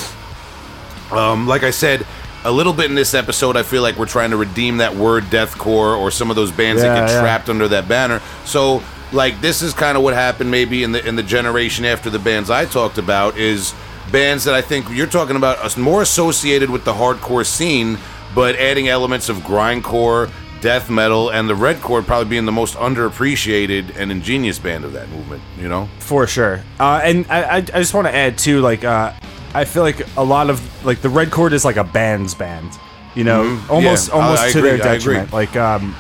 [1.12, 2.06] um, like I said,
[2.46, 5.24] a little bit in this episode, I feel like we're trying to redeem that word
[5.26, 7.22] deathcore or some of those bands that get yeah.
[7.22, 8.22] trapped under that banner.
[8.46, 12.10] So, like, this is kind of what happened maybe in the in the generation after
[12.10, 13.74] the bands I talked about is
[14.12, 17.98] bands that I think you're talking about us more associated with the hardcore scene,
[18.36, 20.30] but adding elements of grindcore,
[20.60, 24.94] death metal, and the red chord probably being the most underappreciated and ingenious band of
[24.94, 25.42] that movement.
[25.58, 25.88] You know.
[26.00, 26.62] For sure.
[26.80, 29.14] Uh, and I, I, I just want to add too, like, uh,
[29.54, 32.72] I feel like a lot of like the Red Chord is like a band's band,
[33.16, 33.70] you know, Mhm.
[33.70, 35.32] almost Yeah, almost I to agree, their detriment.
[35.34, 35.96] Like, um,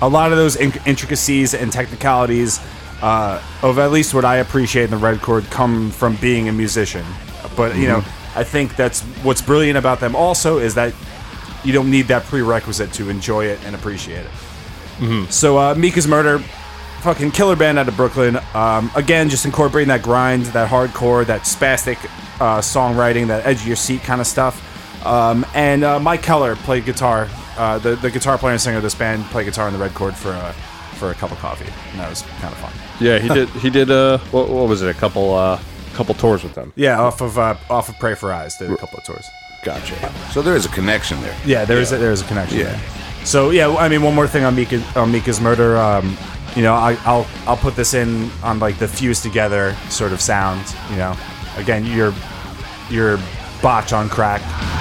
[0.00, 2.60] a lot of those in- intricacies and technicalities
[3.02, 6.52] uh, of at least what I appreciate in the Red Chord come from being a
[6.52, 7.04] musician.
[7.56, 8.38] But you know, Mm-hmm.
[8.38, 10.14] I think that's what's brilliant about them.
[10.16, 10.94] Also, is that
[11.64, 15.30] you don't need that prerequisite to enjoy it and appreciate it.
[15.30, 16.38] So uh, Meek is Murder,
[17.02, 18.38] fucking killer band out of Brooklyn.
[18.54, 21.98] Um, again, just incorporating that grind, that hardcore, that spastic
[22.42, 24.54] uh, songwriting, that edge of your seat kind of stuff.
[25.06, 27.28] Um, and uh, Mike Keller played guitar.
[27.56, 29.94] Uh, the the guitar player and singer of this band played guitar in the Red
[29.94, 30.52] Chord for uh,
[30.98, 32.72] for a cup of coffee, and that was kind of fun.
[33.00, 33.48] yeah, he did.
[33.50, 33.90] He did.
[33.90, 34.88] Uh, what, what was it?
[34.88, 35.60] A couple, uh,
[35.94, 36.72] couple tours with them.
[36.76, 39.26] Yeah, off of uh, off of Prey for Eyes, did a couple of tours.
[39.64, 40.12] Gotcha.
[40.32, 41.36] So there is a connection there.
[41.46, 42.58] Yeah, there is a, there is a connection.
[42.58, 42.64] Yeah.
[42.72, 42.80] there.
[43.24, 45.76] So yeah, I mean, one more thing on Meek on Meek is murder.
[45.76, 46.16] Um,
[46.56, 50.20] you know, I, I'll I'll put this in on like the fused together sort of
[50.20, 50.62] sound.
[50.90, 51.16] You know,
[51.56, 52.12] again, your
[52.92, 53.18] your
[53.62, 54.71] botch on crack.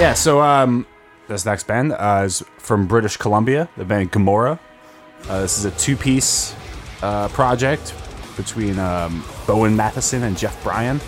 [0.00, 0.14] Yeah.
[0.14, 0.86] So um,
[1.28, 3.68] this next band uh, is from British Columbia.
[3.76, 4.58] The band Gomorrah.
[5.28, 6.54] Uh, this is a two-piece
[7.02, 7.94] uh, project
[8.34, 10.98] between um, Bowen Matheson and Jeff Bryan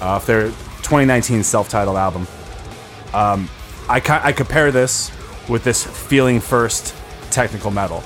[0.00, 2.26] uh, of their 2019 self-titled album.
[3.12, 3.50] Um,
[3.86, 5.10] I, co- I compare this
[5.50, 6.94] with this feeling first
[7.30, 8.02] technical metal.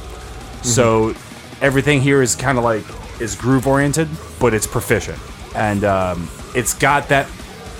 [0.62, 1.14] So
[1.60, 2.84] everything here is kind of like
[3.20, 4.08] is groove oriented,
[4.40, 5.18] but it's proficient,
[5.54, 7.28] and um, it's got that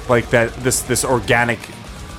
[0.08, 1.60] like that this this organic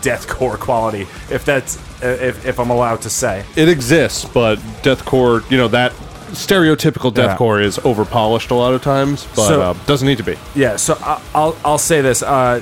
[0.04, 1.08] deathcore quality.
[1.32, 3.43] If that's if, if I'm allowed to say.
[3.56, 5.93] It exists, but deathcore, you know, that
[6.34, 7.36] stereotypical Yeah.
[7.36, 10.36] deathcore is over polished a lot of times, but So- uh, doesn't need to be.
[10.56, 12.60] Yeah, so I- I'll I'll say this: uh,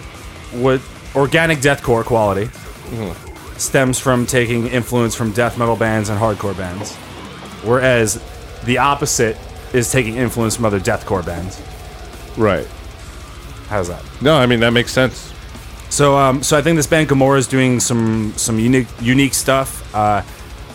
[0.54, 0.80] what
[1.16, 2.50] organic deathcore quality
[3.58, 6.96] stems from taking influence from death metal bands and hardcore bands,
[7.64, 8.20] whereas
[8.66, 9.38] the opposite
[9.74, 11.60] is taking influence from other deathcore bands.
[12.38, 12.68] Right.
[13.70, 14.02] How's that?
[14.22, 15.31] No, I mean that makes sense.
[15.92, 19.94] So, um, so I think this band Gomorrah is doing some some unique unique stuff.
[19.94, 20.24] Uh,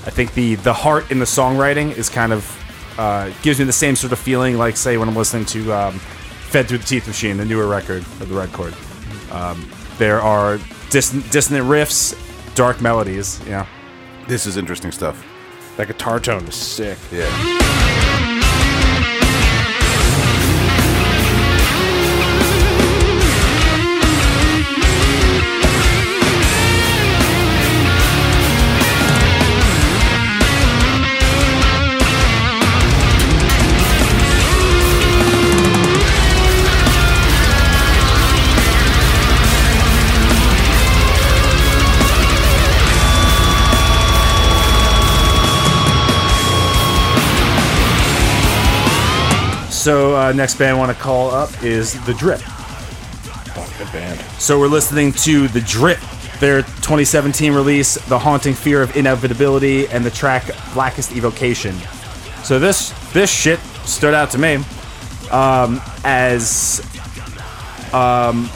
[0.06, 3.72] I think the the heart in the songwriting is kind of uh, gives me the
[3.72, 5.98] same sort of feeling, like say when I'm listening to um,
[6.50, 8.74] "Fed Through the Teeth Machine," the newer record of the Red Chord.
[9.32, 10.58] Um, there are
[10.90, 12.14] dis- dissonant riffs,
[12.54, 13.40] dark melodies.
[13.46, 13.66] Yeah,
[14.28, 15.24] This is interesting stuff.
[15.78, 16.98] That guitar tone is sick.
[17.10, 18.44] Yeah.
[49.86, 52.40] So uh, next band I want to call up is The Drip.
[53.78, 54.18] Good band.
[54.40, 56.00] So we're listening to The Drip,
[56.40, 61.76] their 2017 release, The Haunting Fear of Inevitability, and the track Blackest Evocation.
[62.42, 64.56] So this this shit stood out to me
[65.30, 66.80] um, as
[67.92, 68.50] um,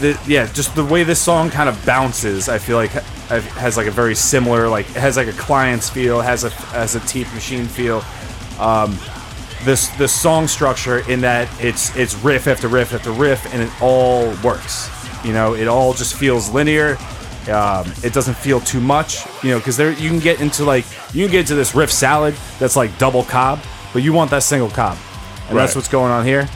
[0.00, 2.48] the yeah, just the way this song kind of bounces.
[2.48, 5.88] I feel like ha- has like a very similar like it has like a client's
[5.88, 8.02] feel, has a has a teeth machine feel.
[8.58, 8.98] Um,
[9.64, 13.70] this the song structure in that it's it's riff after riff after riff and it
[13.82, 14.90] all works.
[15.24, 16.96] You know it all just feels linear.
[17.50, 20.86] Um, it doesn't feel too much you know because there you can get into like
[21.12, 23.60] you can get into this riff salad that's like double cob
[23.92, 24.98] but you want that single cob.
[25.48, 26.48] And that's what's going on here.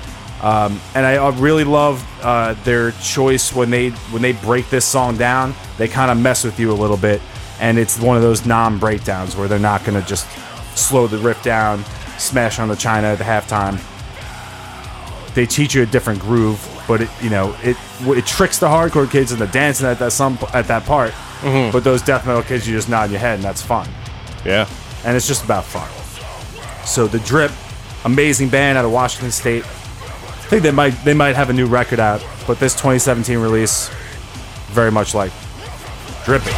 [0.42, 4.84] Um, and I uh, really love uh, their choice when they when they break this
[4.84, 7.20] song down they kind of mess with you a little bit
[7.58, 10.28] and it's one of those non breakdowns where they're not going to just
[10.76, 11.84] slow the riff down
[12.18, 13.78] smash on the china at the halftime
[15.34, 19.08] they teach you a different groove but it you know it it tricks the hardcore
[19.10, 21.70] kids into dancing at that some at that part mm-hmm.
[21.70, 23.88] but those death metal kids you just nod your head and that's fun
[24.44, 24.68] Yeah.
[25.04, 25.88] and it's just about fun.
[26.86, 27.52] So the Drip,
[28.06, 29.62] amazing band out of Washington State.
[29.64, 33.90] I think they might they might have a new record out, but this 2017 release,
[34.68, 35.30] very much like
[36.24, 36.54] dripping.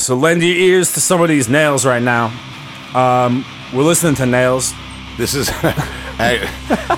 [0.00, 2.32] So lend your ears to some of these nails right now.
[2.94, 3.44] Um,
[3.74, 4.72] we're listening to nails.
[5.18, 6.38] This is I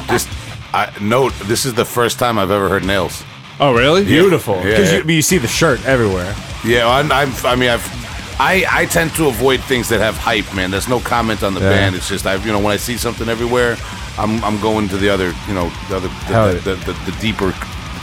[0.09, 0.29] just
[0.73, 3.25] I note this is the first time I've ever heard nails.
[3.61, 4.05] Oh, really?
[4.05, 5.03] Beautiful, Yeah, because yeah.
[5.05, 6.35] you, you see the shirt everywhere.
[6.65, 8.03] Yeah, I'm, I'm I mean I've
[8.41, 10.71] I, I tend to avoid things that have hype, man.
[10.71, 11.71] There's no comment on the Yeah.
[11.71, 11.97] band.
[11.97, 13.77] It's just I you know when I see something everywhere,
[14.17, 17.17] I'm I'm going to the other you know the other Hell the, the, the, the
[17.21, 17.53] deeper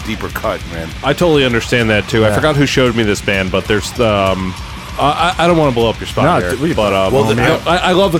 [0.06, 0.90] deeper cut, man.
[1.04, 2.26] I totally understand that too.
[2.26, 4.08] I forgot who showed me this band, but there's the.
[4.14, 4.54] Um,
[5.00, 7.24] I, I don't want to blow up your spot No, here, we- but um, Well,
[7.24, 8.20] the- I, I love the,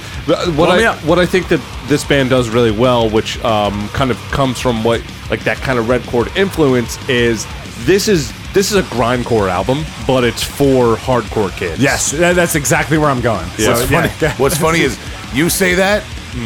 [0.54, 1.04] what Blow me I up.
[1.06, 4.84] what I think that this band does really well, which um, kind of comes from
[4.84, 7.46] what like that kind of red chord influence is.
[7.86, 11.82] This is this is a grindcore album, but it's for hardcore kids.
[11.82, 13.46] Yes, that- that's exactly where I'm going.
[13.58, 13.58] Yeah.
[13.58, 14.10] So, What's yeah.
[14.10, 14.34] funny?
[14.38, 14.98] What's funny is
[15.34, 16.04] you say that,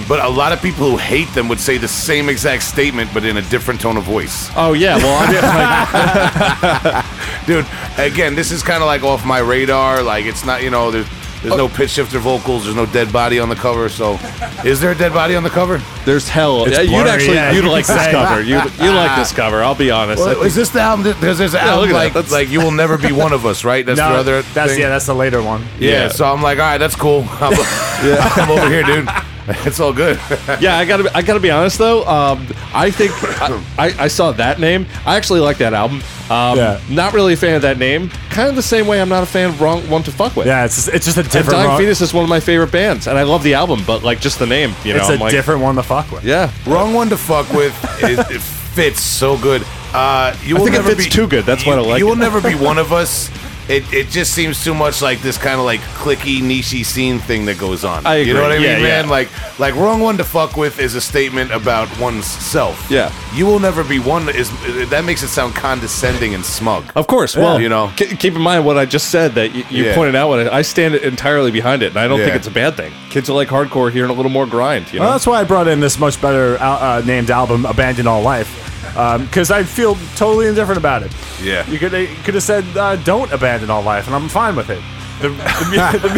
[0.08, 3.26] but a lot of people who hate them would say the same exact statement, but
[3.26, 4.50] in a different tone of voice.
[4.56, 4.98] Oh yeah.
[4.98, 7.06] Well, I mean, like,
[7.46, 7.66] Dude,
[7.98, 10.02] again, this is kind of like off my radar.
[10.04, 11.08] Like it's not, you know, there's
[11.44, 11.70] there's no oh.
[11.70, 12.64] pitch shifter vocals.
[12.64, 13.90] There's no dead body on the cover.
[13.90, 14.18] So,
[14.64, 15.82] is there a dead body on the cover?
[16.06, 16.66] there's hell.
[16.66, 18.42] It's Yeah, you'd blurry, actually yeah, you'd like this cover.
[18.42, 19.16] You you like ah.
[19.20, 19.62] this cover.
[19.62, 20.24] I'll be honest.
[20.24, 21.04] Well, is this the album?
[21.04, 22.04] Because there's an Yeah, album look at that.
[22.06, 23.86] like That's- like you will never be one of us, right?
[23.86, 24.42] That's No, the other.
[24.54, 24.82] that's thing.
[24.82, 25.66] yeah, that's the later one.
[25.80, 26.08] yeah, Yeah.
[26.10, 27.26] So I'm like, all right, that's cool.
[27.42, 29.10] I'm, I'm over here, dude.
[29.66, 30.20] It's all good.
[30.60, 31.04] Yeah, I gotta.
[31.04, 32.06] Be, I gotta be honest though.
[32.06, 34.86] Um, I think I, I, I saw that name.
[35.06, 36.02] I actually like that album.
[36.30, 36.80] Um, Yeah.
[36.90, 38.10] Not really a fan of that name.
[38.30, 40.48] Kind of the same way I'm not a fan of Wrong One to Fuck with.
[40.48, 41.52] Yeah, it's just, it's just a And different.
[41.58, 44.04] Dying ro- Fetus is one of my favorite bands, and I love the album, but
[44.04, 46.24] like just the name, you know, it's I'm a like, different one to fuck with.
[46.24, 47.74] Yeah, Wrong one to fuck with.
[48.04, 49.64] It, it fits so good.
[49.94, 51.46] Uh, you will think it never fits be too good.
[51.46, 53.30] That's you, why I like You will never be one of us.
[53.70, 57.46] It, it just seems too much like this kind of like clicky, nichey scene thing
[57.46, 58.06] that goes on.
[58.06, 58.68] I You know what I agree.
[58.68, 59.06] mean, Yeah, man?
[59.06, 59.10] yeah.
[59.12, 62.90] Like like wrong one to fuck with is a statement about one's self.
[62.90, 63.12] Yeah.
[63.34, 64.28] you will never be one.
[64.30, 64.50] Is
[64.90, 66.84] that makes it sound condescending and smug?
[66.96, 67.36] Of course.
[67.36, 67.88] Well, you know.
[67.96, 69.96] ke- keep in mind what I just said that you, you Yeah.
[69.96, 70.28] pointed out.
[70.30, 72.36] What I, I stand entirely behind it, and I don't think Yeah.
[72.36, 72.92] it's a bad thing.
[73.10, 74.92] Kids are like hardcore here and a little more grind.
[74.92, 75.06] You know.
[75.06, 78.73] Well, that's why I brought in this much better uh, named album, "Abandon All Life,"
[78.94, 81.12] because I feel totally indifferent about it.
[81.42, 81.68] Yeah.
[81.70, 81.92] You could
[82.24, 84.82] could have said, uh, "Don't abandon all life," and I'm fine with it.
[85.22, 86.10] The, the, the,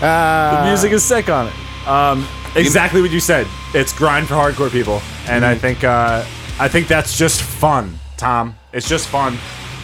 [0.00, 1.88] the music is sick on it.
[1.88, 2.26] Um,
[2.56, 3.46] exactly what you said.
[3.74, 6.24] It's grind for hardcore people, and I think uh,
[6.58, 8.56] I think that's just fun, Tom.
[8.72, 9.36] It's just fun,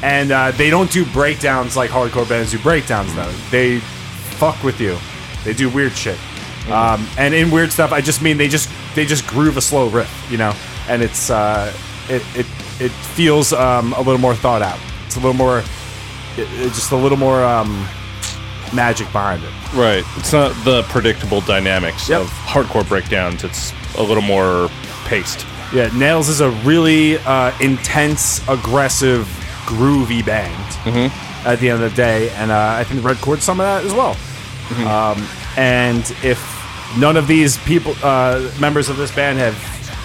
[0.02, 3.14] and uh, they don't do breakdowns like hardcore bands do breakdowns.
[3.14, 3.80] Though they
[4.40, 4.96] fuck with you.
[5.44, 6.18] They do weird shit.
[6.70, 9.88] Um, and in weird stuff, I just mean they just they just groove a slow
[9.88, 10.54] riff, you know,
[10.88, 11.72] and it's uh,
[12.10, 12.46] it it
[12.80, 14.78] it feels um, a little more thought out.
[15.06, 17.86] It's a little more, it, it's just a little more um,
[18.72, 19.50] magic behind it.
[19.74, 20.04] Right.
[20.16, 22.22] It's not the predictable dynamics Yep.
[22.22, 23.44] of hardcore breakdowns.
[23.44, 24.68] It's a little more
[25.06, 25.44] paced.
[25.72, 29.26] Yeah, Nails is a really uh, intense, aggressive,
[29.66, 31.06] groovy band.
[31.46, 33.84] At the end of the day, and uh, I think Red Chord's some of that
[33.84, 34.14] as well.
[34.86, 36.38] Um, and if
[36.98, 39.54] none of these people, uh, members of this band, have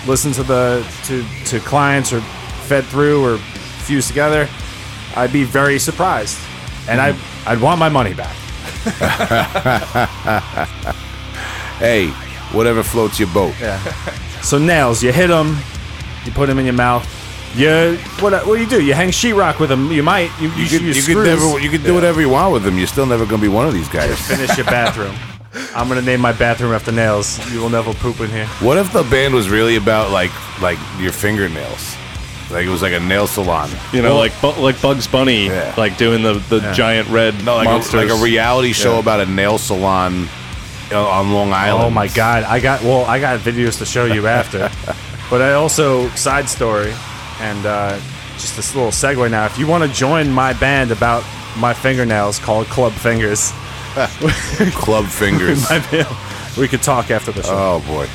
[0.07, 2.21] listened to the to, to clients or
[2.67, 4.47] fed through or fused together,
[5.15, 6.39] I'd be very surprised,
[6.87, 7.47] and mm-hmm.
[7.47, 8.35] I I'd want my money back.
[11.79, 12.07] Hey,
[12.53, 13.53] whatever floats your boat.
[13.59, 13.77] Yeah.
[14.41, 15.57] So nails, you hit them,
[16.23, 17.05] you put them in your mouth.
[17.53, 18.31] You what?
[18.47, 18.81] What do you do?
[18.81, 19.91] You hang sheetrock with them.
[19.91, 20.31] You might.
[20.39, 22.77] You, you, You could, you could never, you could do whatever you want with them.
[22.77, 24.17] You're still never gonna be one of these guys.
[24.25, 25.15] finish your bathroom.
[25.75, 27.39] I'm gonna name my bathroom after nails.
[27.51, 28.45] You will never poop in here.
[28.61, 31.95] What if the band was really about like like your fingernails?
[32.49, 33.69] Like it was like a nail salon.
[33.91, 35.73] You know, like Bu- like Bugs Bunny, Yeah.
[35.77, 38.09] like doing the, the giant red No, like a, monsters.
[38.09, 38.99] like a reality show Yeah.
[38.99, 40.27] about a nail salon
[40.91, 41.83] uh, on Long Island.
[41.85, 42.43] Oh my god!
[42.43, 43.03] I got well.
[43.05, 44.69] I got videos to show you after.
[45.29, 46.93] but I also side story,
[47.41, 47.99] and uh,
[48.37, 49.45] just this little segue now.
[49.45, 51.23] If you want to join my band about
[51.57, 53.51] my fingernails called Club Fingers,
[54.73, 55.63] Club fingers.
[55.69, 56.17] my
[56.57, 57.53] we could talk after the show.
[57.53, 58.07] oh boy.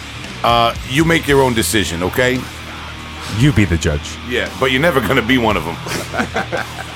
[0.43, 2.41] Uh, you make your own decision, okay?
[3.39, 4.17] you be the judge.
[4.29, 5.77] Yeah, but you're never gonna be one of them.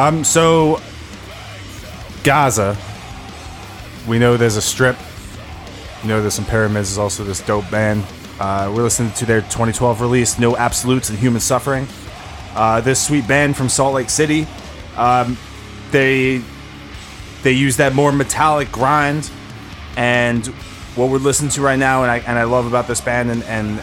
[0.00, 0.80] Um, so
[2.24, 2.74] Gaza,
[4.08, 4.96] we know there's a strip.
[6.02, 6.88] You know there's some pyramids.
[6.88, 8.06] There's also this dope band.
[8.38, 11.86] Uh, we're listening to their 2012 release, No Absolutes in Human Suffering.
[12.54, 14.46] Uh, this sweet band from Salt Lake City.
[14.96, 15.36] Um,
[15.90, 16.42] they
[17.42, 19.30] they use that more metallic grind,
[19.98, 20.46] and
[20.96, 23.42] what we're listening to right now, and I and I love about this band and
[23.42, 23.78] and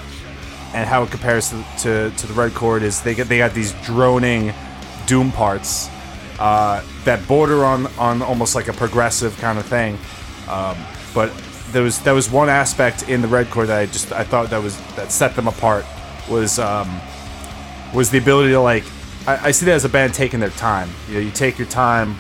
[0.74, 3.54] and how it compares to, to, to the Red Chord is they get they got
[3.54, 4.52] these droning
[5.06, 5.92] doom parts
[6.40, 9.98] uh, that border on on almost like a progressive kind of thing.
[10.48, 10.78] Um,
[11.14, 11.32] but
[11.72, 14.50] there was there was one aspect in the Red Chord that I just I thought
[14.50, 15.86] that was that set them apart
[16.30, 17.02] was um,
[17.94, 18.84] was the ability to like
[19.26, 20.90] I, I see that as a band taking their time.
[21.08, 22.16] You know, you take your time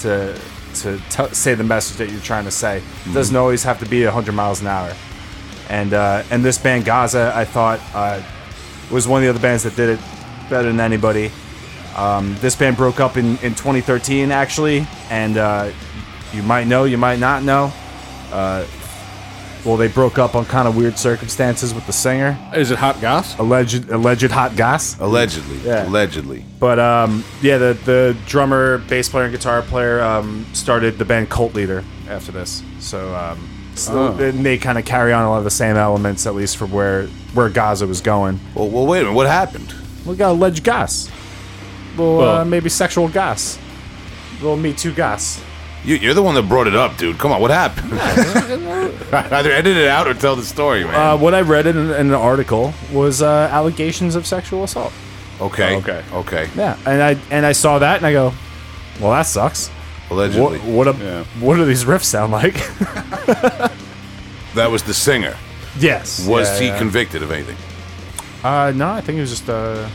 [0.00, 0.38] to
[0.76, 2.82] to t- say the message that you're trying to say.
[3.06, 4.94] It doesn't always have to be 100 miles an hour
[5.68, 8.22] and uh, and this band Gaza, I thought uh,
[8.90, 10.00] was one of the other bands that did it
[10.48, 11.30] better than anybody.
[11.96, 15.70] Um, this band broke up in, in 2013, actually, and uh,
[16.32, 17.72] you might know, you might not know.
[18.30, 18.64] Uh,
[19.64, 23.00] well, they broke up on kind of weird circumstances with the singer, Is it Hot
[23.00, 23.36] Goss?
[23.38, 24.98] alleged alleged hot gas.
[25.00, 25.58] Allegedly.
[25.58, 25.86] Yeah.
[25.88, 26.44] Allegedly.
[26.60, 31.28] But um, yeah, the the drummer, bass player, and guitar player um, started the band
[31.28, 32.62] Cult Leader after this.
[32.78, 36.26] So, um, so and they kind of carry on a lot of the same elements,
[36.26, 38.38] at least from where where Gaza was going.
[38.54, 39.16] Well, well, wait a minute.
[39.16, 39.74] What happened?
[40.06, 41.10] We got alleged gas,
[41.98, 43.58] little Well- uh, maybe sexual gas,
[44.40, 45.42] little Me Too gas.
[45.84, 47.18] You, you're the one that brought it up, dude.
[47.18, 47.92] Come on, what happened?
[49.12, 50.94] Either edit it out or tell the story, man.
[50.94, 54.92] Uh, what I read in, in an article was uh, allegations of sexual assault.
[55.40, 55.76] Okay.
[55.76, 56.02] Oh, okay.
[56.12, 56.48] Okay.
[56.56, 58.32] Yeah, and I and I saw that and I go,
[59.00, 59.70] well, that sucks.
[60.10, 61.24] Allegedly, What what, a, Yeah.
[61.38, 62.54] what do these riffs sound like?
[64.54, 65.36] that was the singer.
[65.78, 66.26] yes.
[66.26, 66.78] Was Yeah, he yeah.
[66.78, 67.56] convicted of anything?
[68.42, 69.88] Uh, no, I think he was just uh,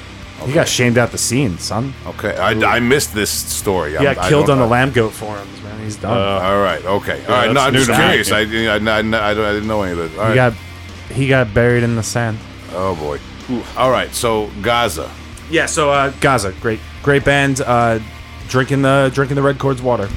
[0.46, 1.94] he got shamed out the scene, son.
[2.06, 3.92] Okay, I, I missed this story.
[3.92, 4.92] He I'm- got I killed don't on the know.
[4.92, 5.80] Lambgoat forums, man.
[5.84, 6.12] He's done.
[6.18, 6.84] All right.
[6.86, 7.24] Okay.
[7.26, 7.48] All right.
[7.48, 8.04] No, that's I'm new just to me.
[8.04, 8.32] curious.
[8.32, 10.18] I, I, I, I, I didn't know any of this.
[10.18, 10.54] All he right.
[10.54, 10.54] got
[11.14, 12.38] he got buried in the sand.
[12.72, 13.20] oh boy.
[13.78, 14.12] All right.
[14.14, 15.12] So Gaza.
[15.52, 15.66] Yeah.
[15.66, 17.60] So uh, Gaza, great great band.
[17.62, 18.00] Uh,
[18.48, 20.08] drinking the drinking the red chords water.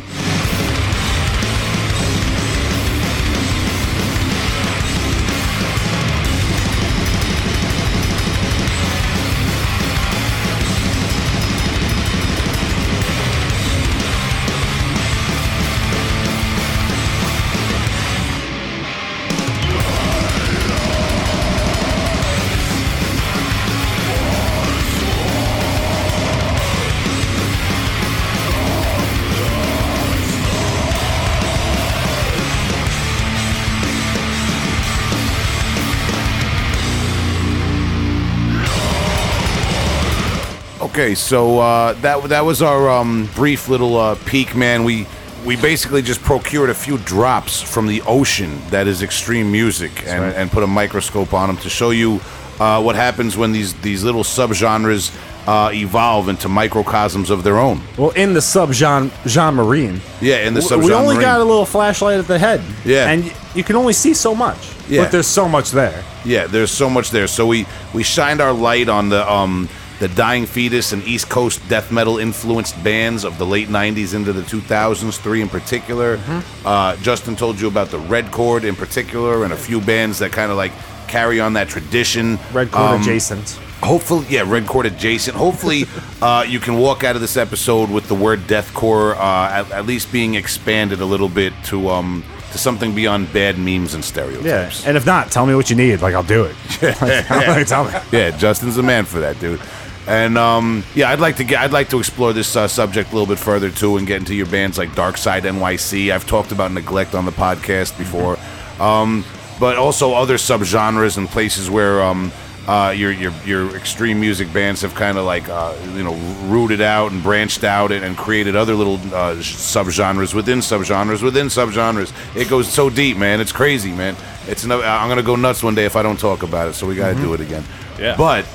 [40.96, 44.82] Okay, so uh, that that was our um, brief little uh, peek, man.
[44.82, 45.06] We
[45.44, 50.22] we basically just procured a few drops from the ocean that is extreme music, and,
[50.22, 50.34] right.
[50.34, 52.22] and put a microscope on them to show you
[52.58, 55.14] uh, what happens when these these little subgenres
[55.46, 57.82] uh, evolve into microcosms of their own.
[57.98, 59.10] Well, in the sub Jean
[59.54, 60.84] Marine, Yeah, in the subgenre.
[60.86, 62.62] we only got a little flashlight at the head.
[62.86, 63.10] Yeah.
[63.10, 64.72] and y- you can only see so much.
[64.88, 65.02] Yeah.
[65.02, 66.02] but there's so much there.
[66.24, 67.26] Yeah, there's so much there.
[67.26, 69.68] So we we shined our light on the um
[69.98, 74.32] the dying fetus and East Coast death metal influenced bands of the late '90s into
[74.32, 76.18] the 2000s, three in particular.
[76.64, 80.32] Uh, Justin told you about the Red Chord in particular, and a few bands that
[80.32, 80.72] kind of like
[81.08, 82.38] carry on that tradition.
[82.52, 83.58] Red chord Um, adjacent.
[83.82, 85.36] Hopefully, yeah, red chord adjacent.
[85.36, 85.84] Hopefully,
[86.22, 89.86] uh, you can walk out of this episode with the word deathcore uh, at, at
[89.86, 94.82] least being expanded a little bit to um to something beyond bad memes and stereotypes.
[94.82, 96.00] Yeah, and if not, tell me what you need.
[96.00, 96.56] Like I'll do it.
[97.30, 97.92] Like, tell me.
[98.12, 99.60] yeah, Justin's the man for that, dude.
[100.08, 103.12] And um, yeah, I'd like to get, I'd like to explore this uh, subject a
[103.12, 106.12] little bit further too, and get into your bands like Dark Side NYC.
[106.12, 108.38] I've talked about Neglect on the podcast before,
[108.80, 109.24] um,
[109.58, 112.30] but also other subgenres and places where um,
[112.68, 116.14] uh, your your your extreme music bands have kind of like uh, you know
[116.48, 121.46] rooted out and branched out and, and created other little uh, subgenres within subgenres within
[121.46, 122.12] subgenres.
[122.36, 123.40] It goes so deep, man.
[123.40, 124.16] It's crazy, man.
[124.46, 126.74] It's no, I'm gonna go nuts one day if I don't talk about it.
[126.74, 127.64] So we got to do it again.
[127.98, 128.16] Yeah.
[128.16, 128.46] But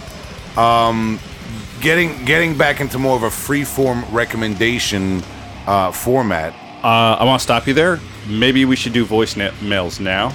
[0.58, 1.20] um,
[1.82, 5.22] getting getting back into more of a free form recommendation
[5.68, 6.54] uh, format.
[6.84, 8.00] Uh, I want to stop you there.
[8.28, 10.30] Maybe we should do voice na- mails now.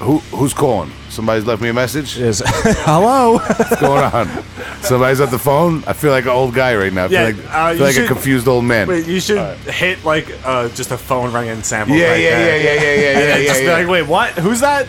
[0.00, 0.90] Who who's calling?
[1.10, 2.18] Somebody's left me a message.
[2.18, 3.34] Is hello?
[3.38, 4.44] What's going on?
[4.82, 5.82] Somebody's at the phone.
[5.86, 7.04] I feel like an old guy right now.
[7.04, 8.88] I feel Yeah, like, uh, I you feel like a confused old man.
[8.88, 11.96] Wait, you should hit like uh, just a phone ringing sample.
[11.96, 12.56] yeah, right yeah, there.
[12.62, 13.76] yeah, yeah, yeah, yeah, And yeah, then yeah, just yeah.
[13.76, 14.30] be like, wait, what?
[14.38, 14.86] Who's that?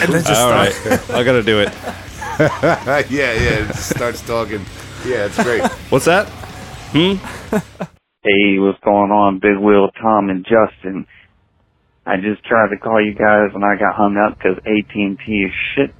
[0.00, 0.84] And then just All start.
[0.86, 1.72] right, I gotta do it.
[3.10, 3.68] yeah, yeah.
[3.70, 4.64] It starts talking.
[5.04, 5.62] Yeah, it's great.
[5.90, 6.26] What's that?
[6.92, 7.14] Hmm?
[8.26, 9.38] Hey, what's going on?
[9.38, 11.04] Big Wheel, Tom, and Justin.
[12.06, 15.52] I just tried to call you guys and I got hung up because AT&T is
[15.76, 15.92] shit.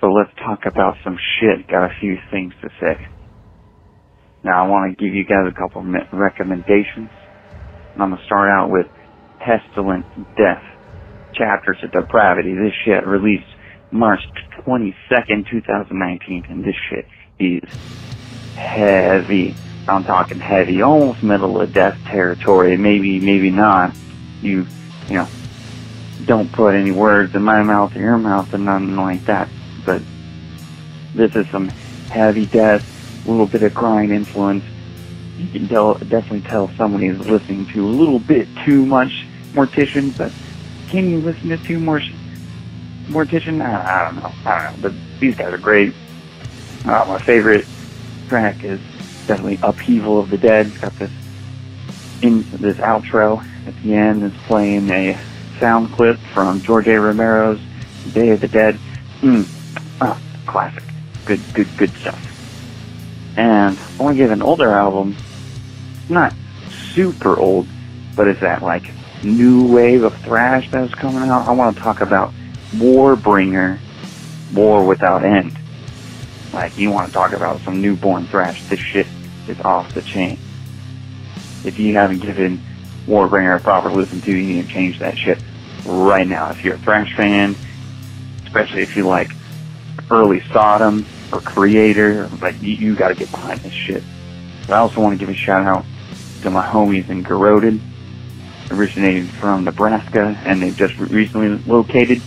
[0.00, 1.68] So let's talk about some shit.
[1.70, 3.06] Got a few things to say.
[4.42, 7.10] Now I want to give you guys a couple me- recommendations.
[7.94, 8.86] I'm gonna start out with
[9.38, 10.02] Pestilent
[10.34, 10.66] Death,
[11.38, 12.50] Chapters of Depravity.
[12.54, 13.46] This shit released
[13.92, 14.18] March
[14.66, 17.06] 22nd, 2019, and this shit
[17.38, 17.62] is
[18.56, 19.54] heavy.
[19.88, 22.76] I'm talking heavy, almost middle of death territory.
[22.76, 23.94] Maybe, maybe not.
[24.40, 24.66] You,
[25.08, 25.28] you know,
[26.24, 29.48] don't put any words in my mouth or your mouth and nothing like that.
[29.84, 30.02] But
[31.14, 31.68] this is some
[32.10, 34.64] heavy death, a little bit of grind influence.
[35.36, 40.16] You can tell, definitely tell someone is listening to a little bit too much Mortician,
[40.16, 40.32] but
[40.88, 42.12] can you listen to too much
[43.06, 43.60] Mortician?
[43.60, 44.32] I, I don't know.
[44.44, 44.88] I don't know.
[44.88, 45.92] But these guys are great.
[46.84, 47.66] Uh, my favorite
[48.28, 48.80] track is
[49.26, 50.66] definitely Upheaval of the Dead.
[50.66, 51.10] It's got this
[52.22, 55.18] in this outro at the end is playing a
[55.58, 56.98] sound clip from George A.
[56.98, 57.60] Romero's
[58.12, 58.78] Day of the Dead.
[59.20, 59.46] Mm.
[60.00, 60.82] Oh, classic.
[61.24, 62.18] Good, good, good stuff.
[63.36, 65.16] And I want to give an older album,
[66.08, 66.34] not
[66.92, 67.66] super old,
[68.16, 68.90] but it's that like
[69.22, 71.48] new wave of thrash that's coming out.
[71.48, 72.32] I want to talk about
[72.72, 73.78] Warbringer,
[74.52, 75.56] War Without End.
[76.52, 79.06] Like, you want to talk about some newborn thrash, this shit
[79.48, 80.38] is off the chain.
[81.64, 82.60] If you haven't given
[83.06, 85.38] Warbringer a proper listen to, you need to change that shit
[85.86, 86.50] right now.
[86.50, 87.56] If you're a thrash fan,
[88.44, 89.30] especially if you like
[90.10, 94.02] early Sodom, or Kreator, like you, you got to get behind this shit.
[94.66, 95.84] But I also want to give a shout out
[96.42, 97.80] to my homies in Garroted,
[98.70, 102.20] originating from Nebraska, and they've just recently located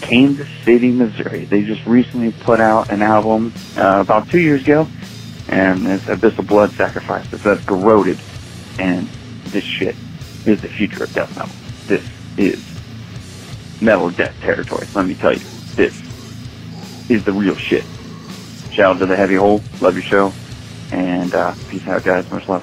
[0.00, 1.44] Kansas City, Missouri.
[1.44, 4.86] They just recently put out an album uh, about two years ago,
[5.48, 7.28] and it's Abyssal Blood Sacrifice.
[7.30, 8.18] So that's Garroted,
[8.78, 9.08] and
[9.46, 9.96] this shit
[10.46, 11.54] is the future of death metal.
[11.86, 12.62] This is
[13.80, 14.86] metal death territory.
[14.94, 16.00] Let me tell you, this
[17.10, 17.84] is the real shit.
[18.72, 19.62] Shout out to the heavy hole.
[19.80, 20.32] Love your show.
[20.92, 22.30] And uh, peace out, guys.
[22.30, 22.62] Much love.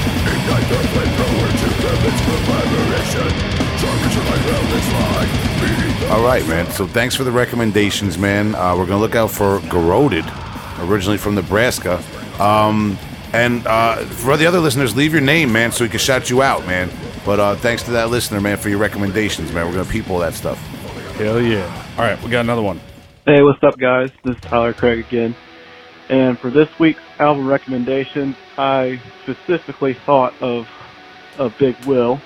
[6.31, 6.65] right, man.
[6.71, 8.55] So thanks for the recommendations, man.
[8.55, 10.23] Uh, we're gonna look out for Garroted,
[10.79, 12.01] originally from Nebraska.
[12.39, 12.97] Um,
[13.33, 16.41] and uh, for the other listeners, leave your name, man, so we can shout you
[16.41, 16.89] out, man.
[17.25, 19.65] But uh, thanks to that listener, man, for your recommendations, man.
[19.65, 20.57] We're gonna people that stuff.
[21.17, 21.65] Hell yeah.
[21.97, 22.79] All right, we got another one.
[23.25, 24.09] Hey, what's up, guys?
[24.23, 25.35] This is Tyler Craig again.
[26.07, 30.67] And for this week's album recommendation, I specifically thought of
[31.39, 32.21] of Big Will,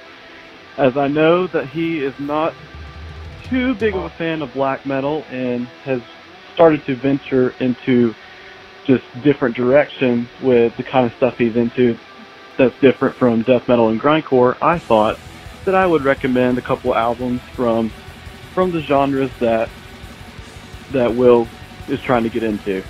[0.75, 2.53] as I know that he is not
[3.45, 6.01] too big of a fan of black metal and has
[6.53, 8.13] started to venture into
[8.83, 11.97] just different directions with the kind of stuff he's into
[12.57, 14.57] that's different from death metal and grindcore.
[14.61, 15.17] I thought
[15.63, 17.91] that I would recommend a couple albums from
[18.53, 19.69] from the genres that
[20.91, 21.47] that Will
[21.87, 22.83] is trying to get into.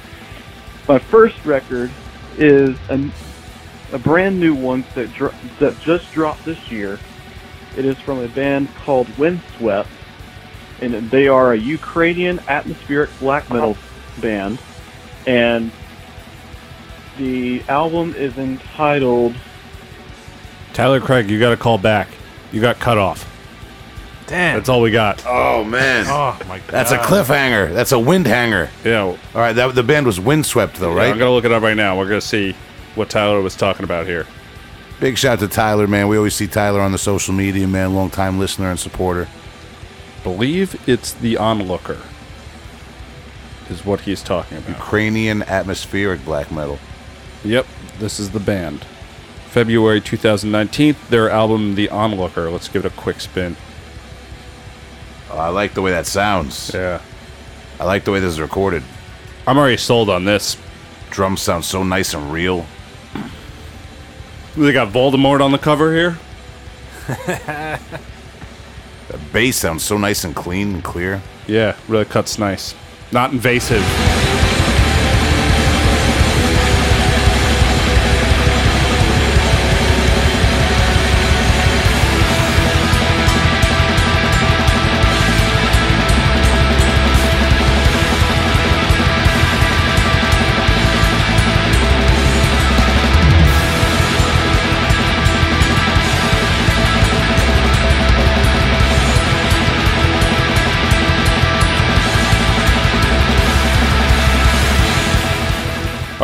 [0.88, 1.92] My first record
[2.38, 3.12] is an,
[3.96, 7.00] a brand new one that dro- that just dropped this year.
[7.78, 9.90] It is from a band called Windswept,
[10.82, 13.78] and they are a Ukrainian atmospheric black metal
[14.22, 14.60] band.
[15.26, 15.72] And
[17.18, 19.34] the album is entitled
[20.74, 22.10] Tyler Craig, you got to call back.
[22.52, 23.32] You got cut off.
[24.28, 24.58] Damn.
[24.58, 25.24] That's all we got.
[25.26, 26.68] Oh man, Oh my god.
[26.68, 27.74] that's a cliffhanger.
[27.74, 28.70] That's a wind hanger.
[28.84, 30.98] Yeah, All right, that the band was Windswept though, right?
[30.98, 31.12] right?
[31.12, 31.98] I'm gonna look it up right now.
[31.98, 32.56] We're gonna see
[32.96, 34.26] what Tyler was talking about here.
[35.00, 36.08] Big shout to Tyler, man.
[36.08, 37.94] We always see Tyler on the social media, man.
[37.94, 39.28] Long time listener and supporter.
[40.24, 42.02] Believe it's the onlooker.
[43.70, 44.70] Is what he's talking about.
[44.70, 46.80] Ukrainian atmospheric black metal.
[47.44, 47.66] Yep,
[48.00, 48.86] this is the band.
[49.50, 52.52] February 2019, their album The Onlooker.
[52.52, 53.56] Let's give it a quick spin.
[55.32, 56.72] Oh, I like the way that sounds.
[56.74, 57.02] Yeah.
[57.80, 58.84] I like the way this is recorded.
[59.48, 60.58] I'm already sold on this.
[61.10, 62.66] Drums sound so nice and real.
[64.58, 66.18] They got Voldemort on the cover here.
[69.08, 71.22] The bass sounds so nice and clean and clear.
[71.48, 72.74] Yeah, really cuts nice.
[73.12, 73.84] Not invasive.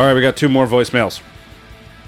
[0.02, 1.22] All right, we got two more voicemails.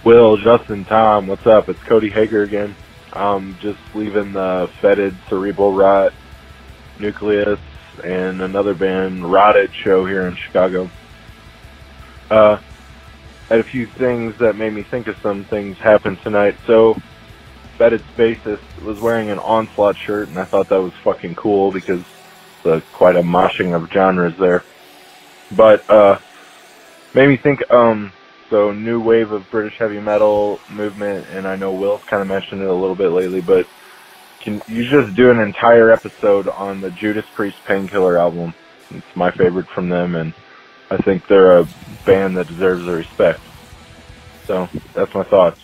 [0.04, 1.70] Will, Justin, Tom, what's up?
[1.70, 2.76] It's Cody Hager again.
[3.14, 6.12] Um, just leaving the Fetid, Cerebral Rot,
[6.98, 7.60] Nucleus,
[8.04, 10.89] and another band, Rotted, show here in Chicago.
[12.32, 12.58] Uh,
[13.48, 16.56] had a few things that made me think of some things happened tonight.
[16.66, 17.00] So,
[17.78, 22.04] Fetid Spaces was wearing an Onslaught shirt, and I thought that was fucking cool because
[22.64, 24.64] the quite a moshing of genres there.
[25.52, 26.18] But uh,
[27.14, 27.70] made me think.
[27.72, 28.11] Um,
[28.49, 32.61] so new wave of British heavy metal movement, and I know Will's kind of mentioned
[32.61, 33.68] it a little bit lately, but
[34.41, 38.53] can you just do an entire episode on the Judas Priest Painkiller album?
[38.91, 40.34] It's my favorite from them, and
[40.91, 41.68] I think they're a
[42.05, 43.39] band that deserves the respect.
[44.45, 45.59] So that's my thoughts.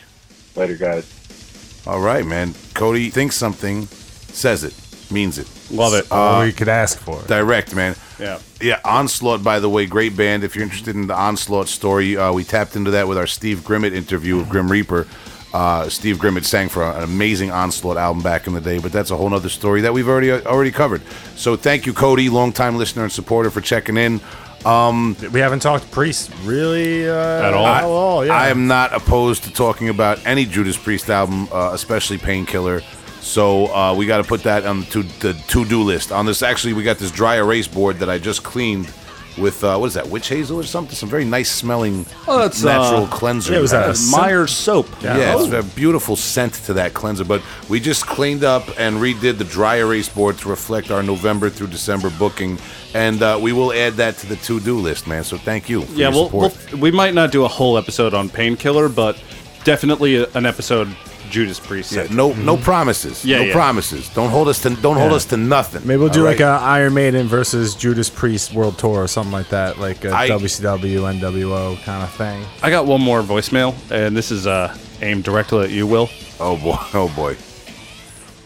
[0.56, 1.84] Later, guys.
[1.86, 2.54] All right, man.
[2.74, 4.74] Cody thinks something, says it,
[5.12, 5.48] means it.
[5.72, 6.12] Love it.
[6.12, 7.22] all we could ask for.
[7.24, 7.96] Direct, man.
[8.20, 8.40] yeah.
[8.62, 10.44] Yeah, Onslaught, by the way, great band.
[10.44, 13.60] If you're interested in the Onslaught story, uh, we tapped into that with our Steve
[13.60, 15.08] Grimmett interview with Grim Reaper.
[15.54, 19.12] Uh, Steve Grimmett sang for an amazing Onslaught album back in the day, but that's
[19.12, 21.02] a whole other story that we've already already covered.
[21.36, 24.20] So thank you, Cody, longtime listener and supporter, for checking in.
[24.66, 27.66] We haven't talked Priest really uh, At all?
[27.68, 28.34] At all, yeah.
[28.34, 32.82] I am not opposed to talking about any Judas Priest album, uh, especially Painkiller.
[33.22, 36.12] So uh, we got to put that on to the to-do list.
[36.12, 38.92] On this, actually, we got this dry erase board that I just cleaned
[39.38, 40.08] with uh, what is that?
[40.10, 40.96] Witch hazel or something?
[40.96, 43.54] Some very nice smelling Oh, that's, natural uh, cleanser.
[43.54, 44.52] yeah, it was that a has.
[44.52, 44.88] Soap.
[45.02, 47.24] Yeah, it's a beautiful scent to that cleanser.
[47.24, 51.50] But we just cleaned up and redid the dry erase board to reflect our November
[51.50, 52.58] through December booking,
[52.94, 55.24] and uh, we will add that to the to-do list, man.
[55.24, 55.84] So thank you.
[55.84, 56.72] For Yeah, your we'll, support.
[56.74, 59.22] we'll we might not do a whole episode on painkiller, but
[59.64, 60.88] definitely an episode
[61.30, 61.92] Judas Priest.
[61.92, 62.18] Yeah, centric.
[62.18, 63.24] no, no promises.
[63.24, 63.54] Yeah, no yeah.
[63.54, 64.10] promises.
[64.10, 64.70] Don't hold us to.
[64.76, 65.86] Don't hold us to nothing.
[65.86, 66.60] Maybe we'll do all like right?
[66.60, 70.30] a Iron Maiden versus Judas Priest World Tour or something like that, like a I-
[70.30, 72.44] WCW, NWO kind of thing.
[72.62, 76.10] I got one more voicemail, and this is uh, aimed directly at you, Will.
[76.40, 76.78] Oh boy.
[76.94, 77.36] Oh boy.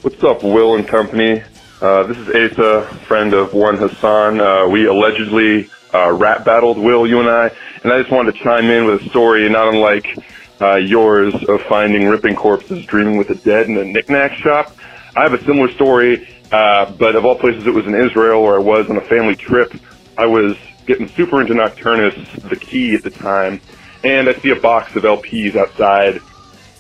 [0.02, 1.42] What's up, Will and company?
[1.82, 4.40] Uh, this is Asa, friend of one Hassan.
[4.42, 7.52] Uh, we allegedly uh, rap battled Will, you and I,
[7.84, 10.18] and I just wanted to chime in with a story not unlike
[10.64, 14.74] uh, yours of finding ripping corpses dreaming with the dead in a knickknack shop.
[15.16, 18.56] I have a similar story, uh, but of all places, it was in Israel where
[18.56, 19.74] I was on a family trip.
[20.18, 20.56] I was
[20.86, 23.60] getting super into Nocturnus, the key at the time,
[24.04, 26.22] and I see a box of LPs outside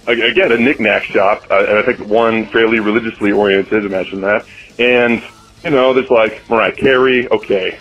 [0.07, 3.85] again a knickknack shop, uh, and I think one fairly religiously oriented.
[3.85, 4.45] Imagine that.
[4.79, 5.21] And
[5.63, 7.77] you know, there's like Mariah Carey, okay,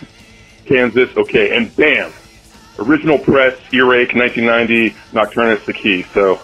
[0.65, 2.11] Kansas, okay, and bam,
[2.79, 6.03] original press, earache, 1990, Nocturnus, the key.
[6.13, 6.41] So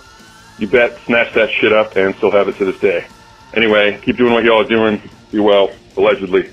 [0.58, 3.06] you bet, snatch that shit up and still have it to this day.
[3.54, 5.02] Anyway, keep doing what y'all are doing.
[5.32, 6.50] Be well, allegedly.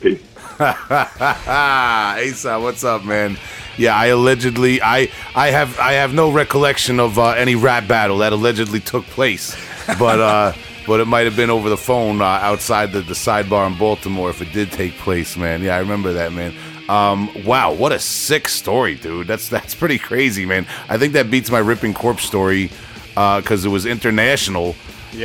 [0.00, 0.22] Peace.
[0.60, 3.36] Asa, what's up, man?
[3.76, 8.18] Yeah, I allegedly, I, I have, I have no recollection of uh, any rap battle
[8.18, 9.56] that allegedly took place,
[9.98, 10.52] but, uh,
[10.86, 14.30] but it might have been over the phone uh, outside the, the sidebar in Baltimore
[14.30, 15.62] if it did take place, man.
[15.62, 16.54] Yeah, I remember that, man.
[16.88, 19.26] Um, wow, what a sick story, dude.
[19.26, 20.66] That's that's pretty crazy, man.
[20.88, 22.70] I think that beats my ripping corpse story
[23.10, 24.74] because it was international,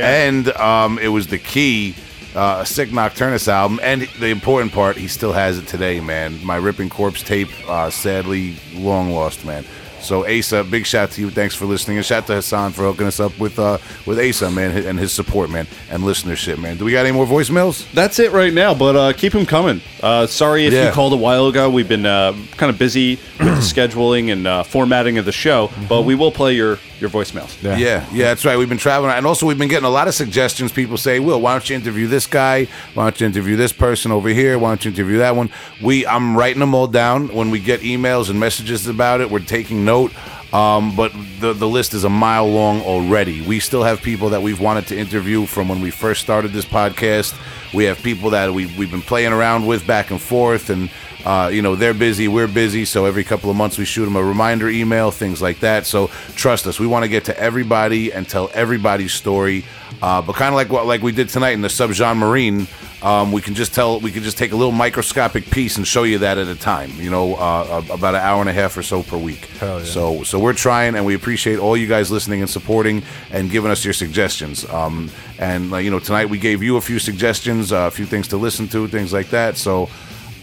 [0.06, 1.94] and um, it was the key
[2.34, 6.44] uh, a sick Nocturnus album, and the important part, he still has it today, man.
[6.44, 9.64] My Ripping Corpse tape, uh, sadly long lost, man.
[10.04, 11.30] So Asa, big shout to you.
[11.30, 14.50] Thanks for listening, and shout to Hassan for hooking us up with uh, with Asa,
[14.50, 16.76] man, and his support, man, and listenership, man.
[16.76, 17.90] Do we got any more voicemails?
[17.92, 19.80] That's it right now, but uh, keep them coming.
[20.02, 20.86] Uh, sorry if Yeah.
[20.88, 21.70] you called a while ago.
[21.70, 23.44] We've been uh, kind of busy with the
[23.88, 27.62] scheduling and uh, formatting of the show, but we will play your, your voicemails.
[27.62, 27.76] Yeah.
[27.76, 28.56] Yeah, yeah, that's right.
[28.56, 30.72] We've been traveling, and also we've been getting a lot of suggestions.
[30.72, 32.66] People say, "Will, why don't you interview this guy?
[32.94, 34.58] Why don't you interview this person over here?
[34.58, 35.50] Why don't you interview that one?"
[35.82, 37.28] We, I'm writing them all down.
[37.28, 40.12] When we get emails and messages about it, we're taking note.
[40.54, 43.40] Um, but the the list is a mile long already.
[43.42, 46.64] We still have people that we've wanted to interview from when we first started this
[46.64, 47.34] podcast.
[47.74, 50.90] We have people that we we've been playing around with back and forth, and
[51.24, 52.84] uh, you know they're busy, we're busy.
[52.84, 55.86] So every couple of months we shoot them a reminder email, things like that.
[55.86, 59.64] So trust us, we want to get to everybody and tell everybody's story.
[60.02, 62.68] Uh, but kind of like what like we did tonight in the subgenremarine,
[63.02, 66.02] um, we can just tell we can just take a little microscopic piece and show
[66.02, 66.90] you that at a time.
[66.96, 69.48] You know, uh, about an hour and a half or so per week.
[69.60, 69.82] Yeah.
[69.84, 73.70] So so we're trying, and we appreciate all you guys listening and supporting and giving
[73.70, 74.68] us your suggestions.
[74.68, 78.28] Um, and you know, tonight we gave you a few suggestions, uh, a few things
[78.28, 79.56] to listen to, things like that.
[79.56, 79.88] So.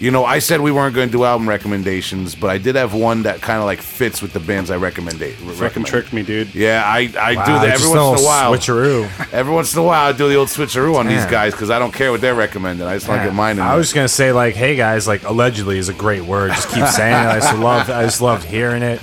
[0.01, 2.95] You know, I said we weren't going to do album recommendations, but I did have
[2.95, 5.19] one that kind of like fits with the bands I recommend.
[5.19, 5.85] Fucking recommend.
[5.85, 6.55] tricked me, dude.
[6.55, 8.51] Yeah, I, I Wow, do that every once in a while.
[8.51, 9.31] Switcheroo.
[9.31, 11.77] Every once in a while, I do the old switcheroo on these guys because I
[11.77, 12.87] don't care what they're recommending.
[12.87, 13.61] I just want to get mine in.
[13.61, 13.77] I there.
[13.77, 16.49] was just gonna say like, hey guys, like allegedly is a great word.
[16.53, 17.27] Just keep saying it.
[17.27, 18.99] I just love, I just loved hearing it.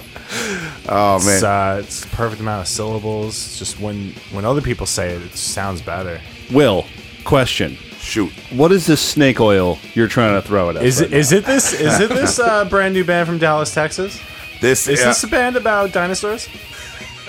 [0.89, 3.35] oh It's, man, uh, it's the perfect amount of syllables.
[3.37, 6.21] It's just when when other people say it, it sounds better.
[6.51, 6.87] Will,
[7.25, 7.79] question.
[8.09, 8.33] Shoot.
[8.51, 10.83] What is this snake oil you're trying to throw at us?
[10.83, 13.73] Is right it is it this is it this uh, brand new band from Dallas,
[13.73, 14.21] Texas?
[14.61, 16.49] This Is uh, this a band about dinosaurs?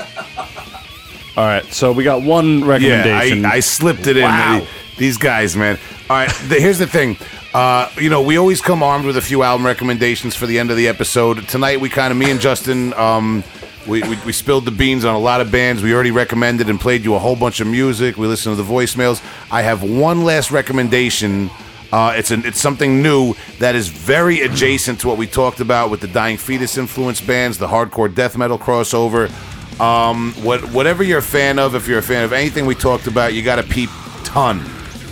[1.38, 3.46] All right, so we got one yeah, recommendation.
[3.46, 4.60] I, I slipped it Wow.
[4.60, 4.68] in.
[4.98, 5.78] These guys, man.
[6.10, 7.18] All right, the, here's the thing.
[7.54, 10.70] Uh, you know, we always come armed with a few album recommendations for the end
[10.72, 11.48] of the episode.
[11.48, 13.44] Tonight, we kind of, me and Justin, um,
[13.88, 15.82] we, we, we spilled the beans on a lot of bands.
[15.82, 18.18] We already recommended and played you a whole bunch of music.
[18.18, 19.24] We listened to the voicemails.
[19.52, 21.50] I have one last recommendation.
[21.92, 25.90] Uh, it's an, it's something new that is very adjacent to what we talked about
[25.90, 29.30] with the Dying Fetus influence bands, the hardcore death metal crossover.
[29.80, 33.08] Um, what whatever you're a fan of, if you're a fan of anything we talked
[33.08, 33.90] about, you got to peep
[34.24, 34.64] Ton.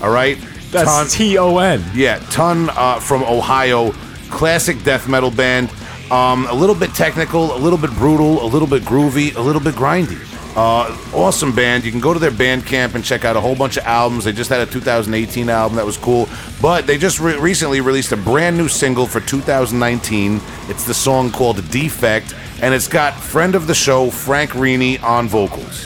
[0.03, 0.38] All right.
[0.69, 1.84] That's T O N.
[1.94, 3.94] Yeah, Ton uh, from Ohio,
[4.30, 5.72] classic death metal band.
[6.11, 9.61] Um, a little bit technical, a little bit brutal, a little bit groovy, a little
[9.61, 10.17] bit grindy.
[10.55, 11.84] Uh, awesome band.
[11.84, 14.23] You can go to their Bandcamp and check out a whole bunch of albums.
[14.23, 16.27] They just had a 2018 album that was cool,
[16.61, 20.41] but they just re- recently released a brand new single for 2019.
[20.67, 25.27] It's the song called "Defect," and it's got friend of the show Frank Rini on
[25.27, 25.85] vocals.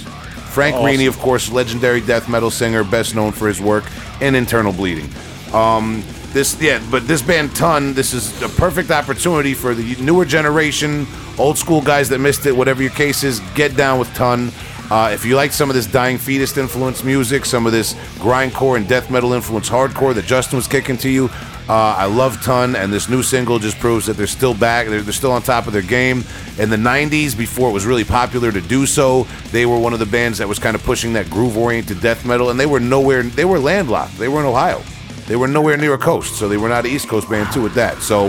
[0.52, 3.84] Frank Rini, of course, legendary death metal singer, best known for his work
[4.22, 5.10] in Internal Bleeding.
[5.54, 6.02] Um,
[6.34, 11.06] this, yeah, but this band Ton, this is a perfect opportunity for the newer generation,
[11.38, 14.52] old school guys that missed it, whatever your case is, get down with Ton.
[14.90, 18.76] Uh, if you like some of this dying fetus influence music, some of this grindcore
[18.76, 21.30] and death metal influence hardcore that Justin was kicking to you,
[21.70, 24.88] uh, I love Ton, and this new single just proves that they're still back.
[24.88, 26.26] They're, they're still on top of their game.
[26.58, 30.00] In the 90s, before it was really popular to do so, they were one of
[30.00, 32.82] the bands that was kind of pushing that groove oriented death metal, and they were
[32.82, 34.18] nowhere, they were landlocked.
[34.18, 34.82] They were in Ohio.
[35.28, 37.62] They were nowhere near a coast, so they were not an East Coast band too
[37.62, 38.02] with that.
[38.02, 38.26] So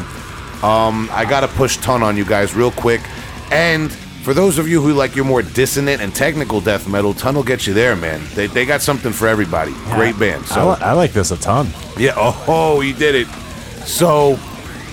[0.66, 3.00] um, I got to push Ton on you guys real quick.
[3.50, 7.34] And for those of you who like your more dissonant and technical death metal, Ton
[7.34, 8.22] will get you there, man.
[8.34, 9.72] They, they got something for everybody.
[9.90, 10.44] Great band.
[10.44, 11.68] I, So li- I like this a ton.
[11.98, 12.12] yeah.
[12.16, 13.26] Oh, oh, you did it.
[13.86, 14.34] So,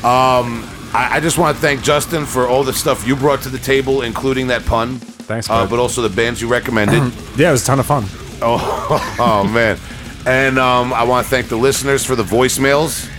[0.03, 3.49] um, I, I just want to thank Justin for all the stuff you brought to
[3.49, 4.97] the table, including that pun.
[4.97, 7.13] Thanks, uh, but also the bands you recommended.
[7.38, 8.05] Yeah, it was a ton of fun.
[8.41, 9.77] oh, oh man.
[10.25, 13.09] And um, I want to thank the listeners for the voicemails.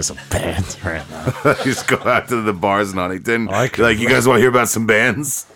[0.02, 1.54] guys a band right now.
[1.64, 3.48] Just go out to the bars in Huntington.
[3.48, 5.46] I like, you guys want to hear about some bands?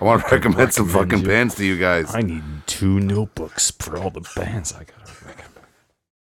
[0.00, 2.14] I want to recommend some fucking you- bands to you guys.
[2.14, 4.99] I need two notebooks for all the bands I got.